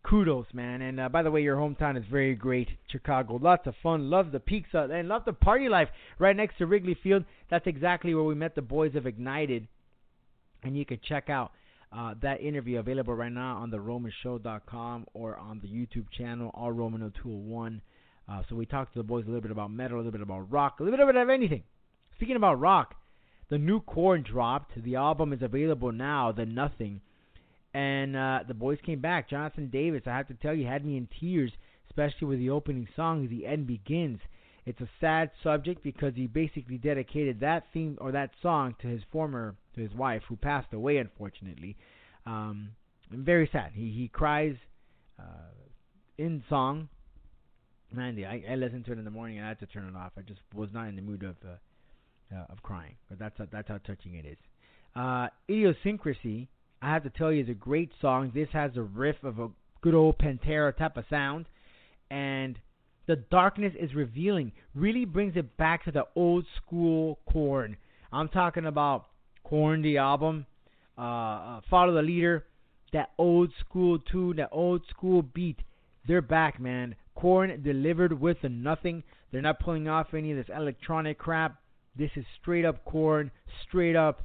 kudos, 0.03 0.47
man. 0.53 0.81
And 0.81 0.99
uh, 0.99 1.09
by 1.09 1.23
the 1.23 1.31
way, 1.31 1.41
your 1.41 1.57
hometown 1.57 1.97
is 1.97 2.05
very 2.09 2.35
great, 2.35 2.69
Chicago. 2.91 3.39
Lots 3.41 3.65
of 3.65 3.73
fun. 3.81 4.09
Love 4.09 4.31
the 4.31 4.39
pizza 4.39 4.87
and 4.91 5.07
love 5.07 5.23
the 5.25 5.33
party 5.33 5.69
life 5.69 5.89
right 6.19 6.35
next 6.35 6.57
to 6.59 6.67
Wrigley 6.67 6.97
Field. 7.01 7.25
That's 7.49 7.67
exactly 7.67 8.13
where 8.13 8.23
we 8.23 8.35
met 8.35 8.55
the 8.55 8.61
boys 8.61 8.95
of 8.95 9.07
Ignited. 9.07 9.67
And 10.63 10.77
you 10.77 10.85
can 10.85 10.99
check 11.07 11.29
out 11.29 11.51
uh, 11.91 12.13
that 12.21 12.41
interview 12.41 12.79
available 12.79 13.13
right 13.13 13.31
now 13.31 13.57
on 13.57 13.69
the 13.69 13.77
RomanShow.com 13.77 15.07
or 15.13 15.37
on 15.37 15.59
the 15.61 15.67
YouTube 15.67 16.05
channel, 16.17 16.51
All 16.53 16.71
Roman 16.71 17.01
201. 17.01 17.81
Uh, 18.29 18.41
so 18.49 18.55
we 18.55 18.65
talked 18.65 18.93
to 18.93 18.99
the 18.99 19.03
boys 19.03 19.23
a 19.23 19.27
little 19.27 19.41
bit 19.41 19.51
about 19.51 19.71
metal, 19.71 19.97
a 19.97 19.99
little 19.99 20.11
bit 20.11 20.21
about 20.21 20.51
rock, 20.51 20.79
a 20.79 20.83
little 20.83 21.05
bit 21.05 21.15
of 21.15 21.29
anything. 21.29 21.63
Speaking 22.15 22.35
about 22.35 22.59
rock, 22.59 22.95
the 23.49 23.57
new 23.57 23.79
Korn 23.79 24.23
dropped. 24.23 24.71
The 24.83 24.95
album 24.95 25.31
is 25.31 25.41
available 25.41 25.91
now, 25.91 26.31
The 26.33 26.45
Nothing. 26.45 27.01
And 27.73 28.15
uh, 28.15 28.39
the 28.47 28.53
boys 28.53 28.79
came 28.85 28.99
back. 28.99 29.29
Jonathan 29.29 29.69
Davis, 29.69 30.03
I 30.05 30.17
have 30.17 30.27
to 30.27 30.33
tell 30.33 30.53
you, 30.53 30.65
had 30.65 30.85
me 30.85 30.97
in 30.97 31.07
tears, 31.19 31.51
especially 31.89 32.27
with 32.27 32.39
the 32.39 32.49
opening 32.49 32.87
song, 32.95 33.27
The 33.29 33.45
End 33.45 33.67
Begins. 33.67 34.19
It's 34.65 34.81
a 34.81 34.89
sad 34.99 35.31
subject 35.43 35.81
because 35.81 36.13
he 36.15 36.27
basically 36.27 36.77
dedicated 36.77 37.39
that 37.39 37.67
theme 37.71 37.97
or 38.01 38.11
that 38.11 38.31
song 38.41 38.75
to 38.81 38.87
his 38.87 39.01
former, 39.11 39.55
to 39.77 39.83
his 39.83 39.93
wife, 39.93 40.23
who 40.27 40.35
passed 40.35 40.73
away, 40.73 40.97
unfortunately. 40.97 41.77
Um, 42.25 42.71
very 43.11 43.49
sad. 43.51 43.71
He 43.73 43.91
he 43.91 44.09
cries 44.09 44.55
uh, 45.19 45.53
in 46.17 46.43
song. 46.49 46.89
Mandy, 47.93 48.25
I, 48.25 48.43
I 48.51 48.55
listened 48.55 48.85
to 48.85 48.91
it 48.91 48.97
in 48.99 49.05
the 49.05 49.11
morning 49.11 49.37
and 49.37 49.45
I 49.45 49.49
had 49.49 49.59
to 49.61 49.65
turn 49.65 49.87
it 49.87 49.95
off. 49.95 50.11
I 50.17 50.21
just 50.21 50.41
was 50.53 50.69
not 50.73 50.89
in 50.89 50.97
the 50.97 51.01
mood 51.01 51.23
of 51.23 51.37
uh, 51.45 52.35
uh, 52.35 52.45
of 52.49 52.61
crying, 52.61 52.95
but 53.09 53.17
that's 53.17 53.37
how, 53.37 53.47
that's 53.49 53.69
how 53.69 53.77
touching 53.77 54.15
it 54.15 54.25
is. 54.25 54.37
Uh, 54.93 55.27
Idiosyncrasy 55.49 56.49
I 56.81 56.93
have 56.93 57.03
to 57.03 57.09
tell 57.09 57.31
you, 57.31 57.41
it's 57.41 57.49
a 57.49 57.53
great 57.53 57.91
song. 58.01 58.31
This 58.33 58.49
has 58.53 58.71
a 58.75 58.81
riff 58.81 59.23
of 59.23 59.39
a 59.39 59.49
good 59.81 59.95
old 59.95 60.17
Pantera 60.19 60.75
type 60.75 60.97
of 60.97 61.05
sound, 61.09 61.45
and 62.11 62.57
the 63.07 63.15
darkness 63.15 63.73
is 63.79 63.95
revealing. 63.95 64.51
Really 64.75 65.05
brings 65.05 65.35
it 65.35 65.57
back 65.57 65.85
to 65.85 65.91
the 65.91 66.05
old 66.15 66.45
school 66.57 67.19
Korn. 67.31 67.77
I'm 68.11 68.29
talking 68.29 68.65
about 68.65 69.05
Korn, 69.47 69.81
the 69.81 69.97
album, 69.97 70.45
uh, 70.97 71.01
uh, 71.01 71.61
Follow 71.69 71.93
the 71.93 72.01
Leader, 72.01 72.45
that 72.91 73.11
old 73.17 73.51
school 73.61 73.97
tune, 73.99 74.37
that 74.37 74.49
old 74.51 74.81
school 74.89 75.21
beat. 75.21 75.59
They're 76.05 76.21
back, 76.21 76.59
man. 76.59 76.95
Korn 77.15 77.61
delivered 77.63 78.19
with 78.19 78.37
the 78.41 78.49
nothing. 78.49 79.03
They're 79.31 79.41
not 79.41 79.59
pulling 79.59 79.87
off 79.87 80.13
any 80.13 80.31
of 80.31 80.37
this 80.37 80.53
electronic 80.53 81.17
crap. 81.17 81.55
This 81.97 82.11
is 82.15 82.25
straight 82.41 82.65
up 82.65 82.83
Korn, 82.83 83.31
straight 83.67 83.95
up 83.95 84.23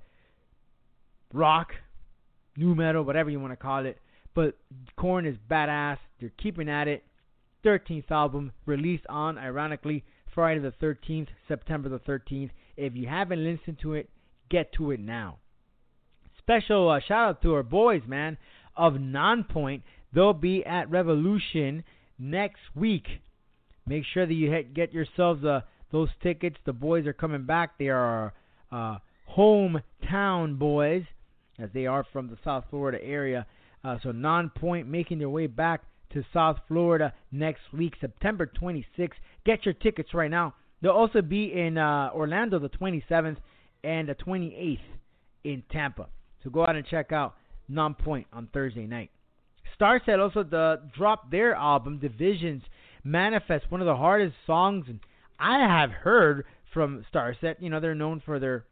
rock, 1.32 1.68
nu 2.56 2.74
metal, 2.74 3.04
whatever 3.04 3.30
you 3.30 3.38
want 3.38 3.52
to 3.52 3.56
call 3.56 3.86
it. 3.86 3.98
But 4.34 4.56
Korn 4.96 5.24
is 5.24 5.36
badass. 5.50 5.98
They're 6.20 6.32
keeping 6.42 6.68
at 6.68 6.88
it. 6.88 7.04
13th 7.64 8.10
album 8.10 8.52
released 8.66 9.06
on, 9.08 9.38
ironically, 9.38 10.04
Friday 10.34 10.60
the 10.60 10.72
13th, 10.82 11.28
September 11.46 11.88
the 11.88 12.00
13th. 12.00 12.50
If 12.76 12.96
you 12.96 13.06
haven't 13.06 13.44
listened 13.44 13.78
to 13.82 13.94
it, 13.94 14.08
get 14.52 14.72
to 14.74 14.92
it 14.92 15.00
now. 15.00 15.38
Special 16.38 16.90
uh, 16.90 17.00
shout 17.00 17.28
out 17.28 17.42
to 17.42 17.54
our 17.54 17.62
boys, 17.62 18.02
man, 18.06 18.36
of 18.76 18.94
Nonpoint. 18.94 19.82
They'll 20.14 20.34
be 20.34 20.64
at 20.64 20.90
Revolution 20.90 21.82
next 22.18 22.60
week. 22.74 23.06
Make 23.86 24.04
sure 24.12 24.26
that 24.26 24.34
you 24.34 24.62
get 24.74 24.92
yourselves 24.92 25.44
uh, 25.44 25.62
those 25.90 26.10
tickets. 26.22 26.56
The 26.66 26.72
boys 26.72 27.06
are 27.06 27.12
coming 27.12 27.44
back. 27.44 27.78
They 27.78 27.88
are 27.88 28.32
uh, 28.70 28.98
hometown 29.36 30.58
boys 30.58 31.04
as 31.58 31.70
they 31.72 31.86
are 31.86 32.04
from 32.12 32.28
the 32.28 32.38
South 32.44 32.64
Florida 32.70 33.02
area. 33.02 33.46
Uh, 33.82 33.96
so 34.02 34.12
Nonpoint 34.12 34.86
making 34.86 35.18
their 35.18 35.30
way 35.30 35.46
back 35.46 35.82
to 36.12 36.24
South 36.32 36.58
Florida 36.68 37.12
next 37.30 37.62
week, 37.72 37.94
September 38.00 38.50
26th. 38.60 39.12
Get 39.44 39.64
your 39.64 39.74
tickets 39.74 40.12
right 40.12 40.30
now. 40.30 40.54
They'll 40.82 40.92
also 40.92 41.22
be 41.22 41.52
in 41.52 41.78
uh, 41.78 42.10
Orlando 42.14 42.58
the 42.58 42.68
27th 42.68 43.36
and 43.84 44.08
the 44.08 44.14
28th 44.14 44.78
in 45.44 45.62
Tampa. 45.70 46.08
So 46.42 46.50
go 46.50 46.62
out 46.62 46.76
and 46.76 46.86
check 46.86 47.12
out 47.12 47.34
Nonpoint 47.70 48.26
on 48.32 48.48
Thursday 48.52 48.86
night. 48.86 49.10
Starset 49.78 50.20
also 50.20 50.42
the, 50.42 50.80
dropped 50.96 51.30
their 51.30 51.54
album 51.54 51.98
Divisions 51.98 52.62
Manifest, 53.04 53.70
one 53.70 53.80
of 53.80 53.86
the 53.86 53.96
hardest 53.96 54.34
songs 54.46 54.86
I 55.38 55.58
have 55.58 55.90
heard 55.90 56.44
from 56.72 57.04
Starset. 57.12 57.56
You 57.58 57.70
know 57.70 57.80
they're 57.80 57.94
known 57.94 58.22
for 58.24 58.38
their 58.38 58.64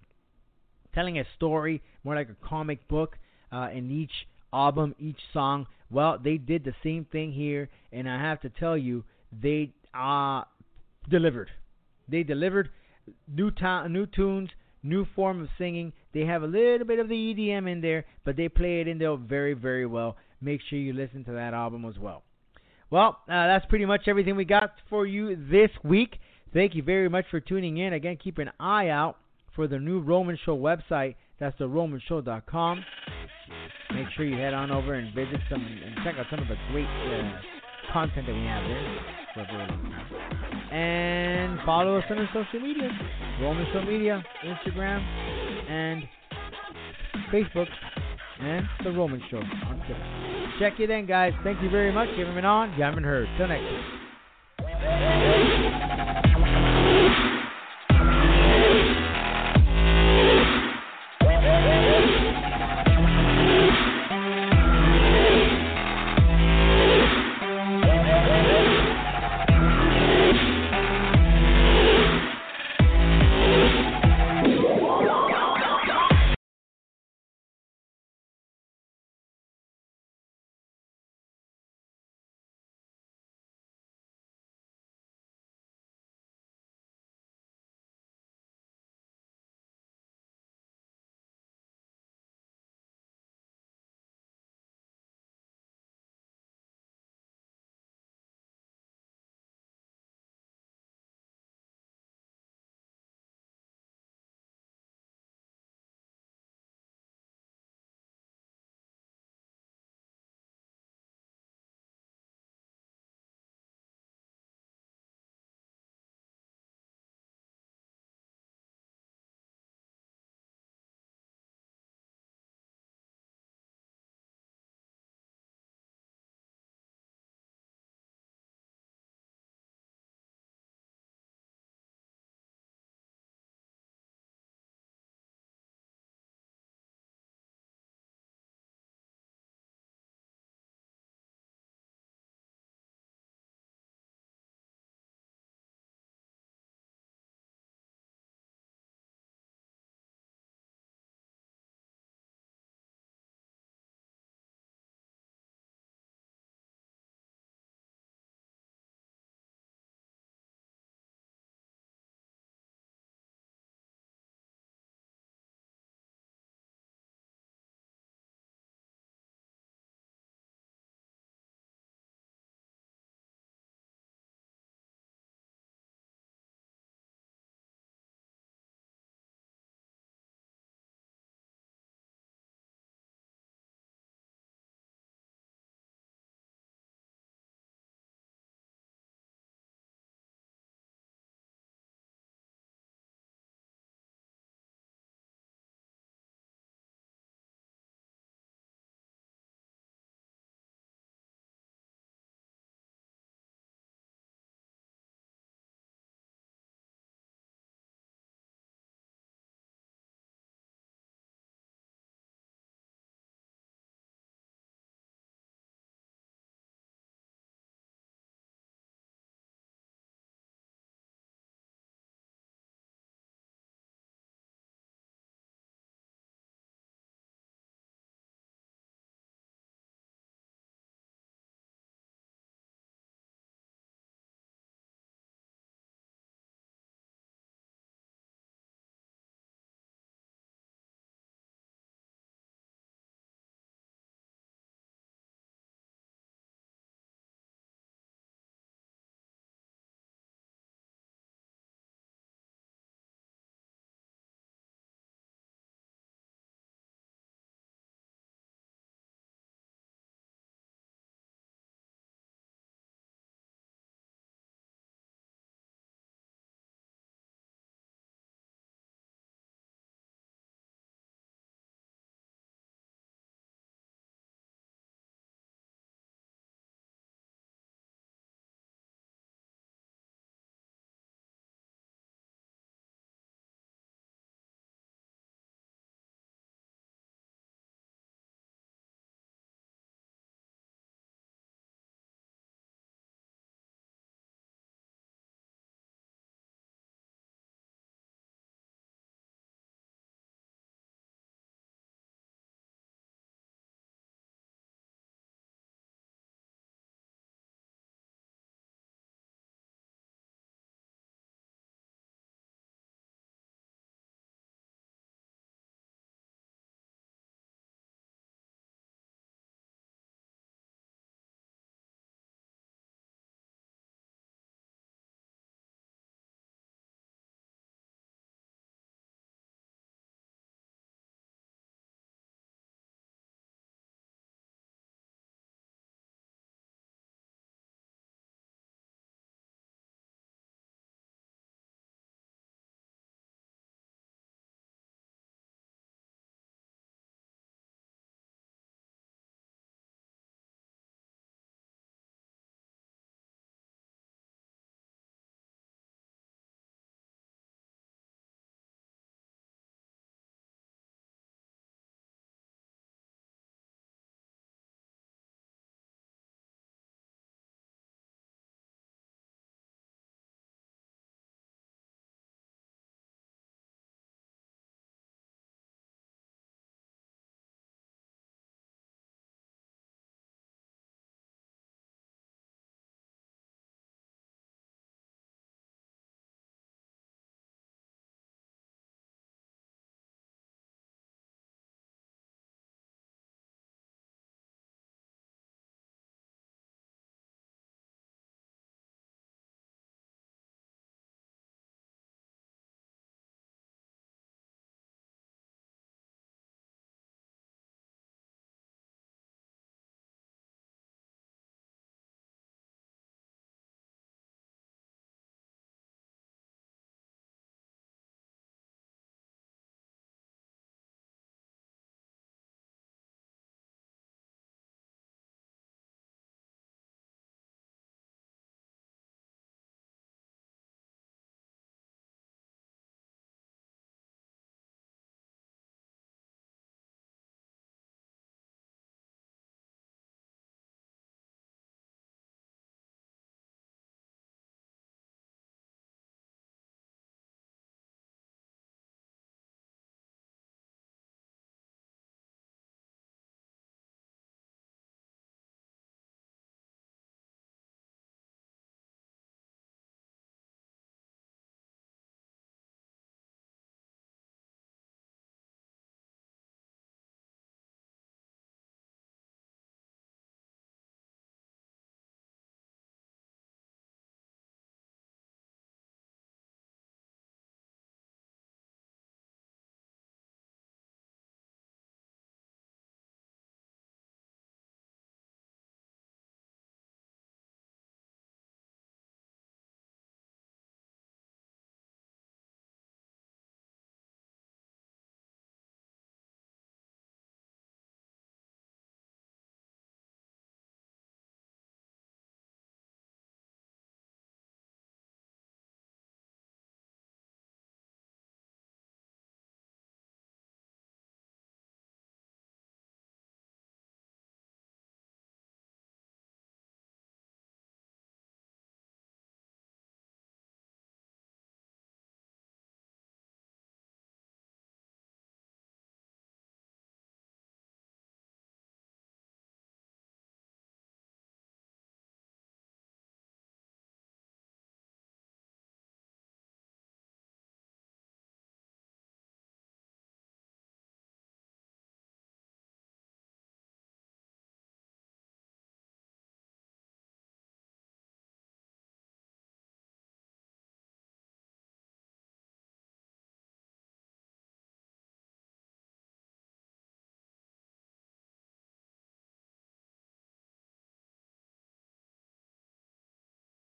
telling 0.94 1.18
a 1.18 1.24
story, 1.36 1.82
more 2.04 2.14
like 2.14 2.28
a 2.28 2.46
comic 2.46 2.86
book 2.88 3.16
uh, 3.52 3.68
in 3.72 3.90
each 3.90 4.12
album, 4.52 4.94
each 4.98 5.18
song. 5.32 5.66
Well, 5.90 6.18
they 6.22 6.36
did 6.36 6.64
the 6.64 6.74
same 6.84 7.04
thing 7.04 7.32
here, 7.32 7.68
and 7.92 8.08
I 8.08 8.20
have 8.20 8.40
to 8.42 8.48
tell 8.48 8.76
you, 8.76 9.04
they 9.32 9.72
uh, 9.94 10.42
delivered. 11.08 11.50
They 12.08 12.22
delivered 12.22 12.70
new 13.26 13.50
ta- 13.50 13.88
new 13.88 14.06
tunes, 14.06 14.50
new 14.82 15.06
form 15.14 15.42
of 15.42 15.48
singing. 15.58 15.92
They 16.12 16.20
have 16.20 16.42
a 16.42 16.46
little 16.46 16.86
bit 16.86 16.98
of 16.98 17.08
the 17.08 17.14
EDM 17.14 17.70
in 17.70 17.80
there, 17.80 18.04
but 18.24 18.36
they 18.36 18.48
play 18.48 18.80
it 18.80 18.88
in 18.88 18.98
there 18.98 19.16
very, 19.16 19.54
very 19.54 19.86
well. 19.86 20.16
Make 20.40 20.60
sure 20.68 20.78
you 20.78 20.92
listen 20.92 21.24
to 21.24 21.32
that 21.32 21.54
album 21.54 21.84
as 21.84 21.98
well. 21.98 22.22
Well, 22.90 23.18
uh, 23.28 23.46
that's 23.46 23.66
pretty 23.66 23.86
much 23.86 24.02
everything 24.08 24.36
we 24.36 24.44
got 24.44 24.72
for 24.88 25.06
you 25.06 25.36
this 25.36 25.70
week. 25.84 26.18
Thank 26.52 26.74
you 26.74 26.82
very 26.82 27.08
much 27.08 27.26
for 27.30 27.38
tuning 27.38 27.76
in. 27.76 27.92
Again, 27.92 28.18
keep 28.22 28.38
an 28.38 28.50
eye 28.58 28.88
out 28.88 29.18
for 29.54 29.68
the 29.68 29.78
new 29.78 30.00
Roman 30.00 30.36
Show 30.44 30.56
website. 30.56 31.14
That's 31.38 31.56
the 31.58 31.68
romanshow.com. 31.68 32.84
Make 33.94 34.06
sure 34.16 34.24
you 34.24 34.36
head 34.36 34.54
on 34.54 34.70
over 34.70 34.94
and 34.94 35.14
visit 35.14 35.40
some 35.48 35.64
and 35.64 35.96
check 36.04 36.16
out 36.18 36.26
some 36.30 36.40
of 36.40 36.48
the 36.48 36.56
great 36.72 36.84
uh, 36.84 37.92
content 37.92 38.26
that 38.26 38.34
we 38.34 38.44
have 38.44 38.64
there. 38.64 39.19
And 40.72 41.58
follow 41.64 41.98
us 41.98 42.04
on 42.10 42.18
our 42.18 42.28
social 42.32 42.60
media 42.60 42.90
Roman 43.40 43.66
Show 43.72 43.82
Media, 43.82 44.22
Instagram, 44.44 45.00
and 45.70 46.02
Facebook, 47.32 47.68
and 48.40 48.66
The 48.84 48.90
Roman 48.90 49.22
Show 49.30 49.38
on 49.38 49.82
Twitter. 49.86 50.56
Check 50.58 50.80
it 50.80 50.90
in, 50.90 51.06
guys. 51.06 51.32
Thank 51.44 51.62
you 51.62 51.70
very 51.70 51.92
much. 51.92 52.08
You 52.16 52.26
haven't 52.26 52.44
on, 52.44 52.72
you 52.76 52.82
haven't 52.82 53.04
heard. 53.04 53.28
Till 53.38 53.48
next 53.48 53.62
week. 53.62 53.80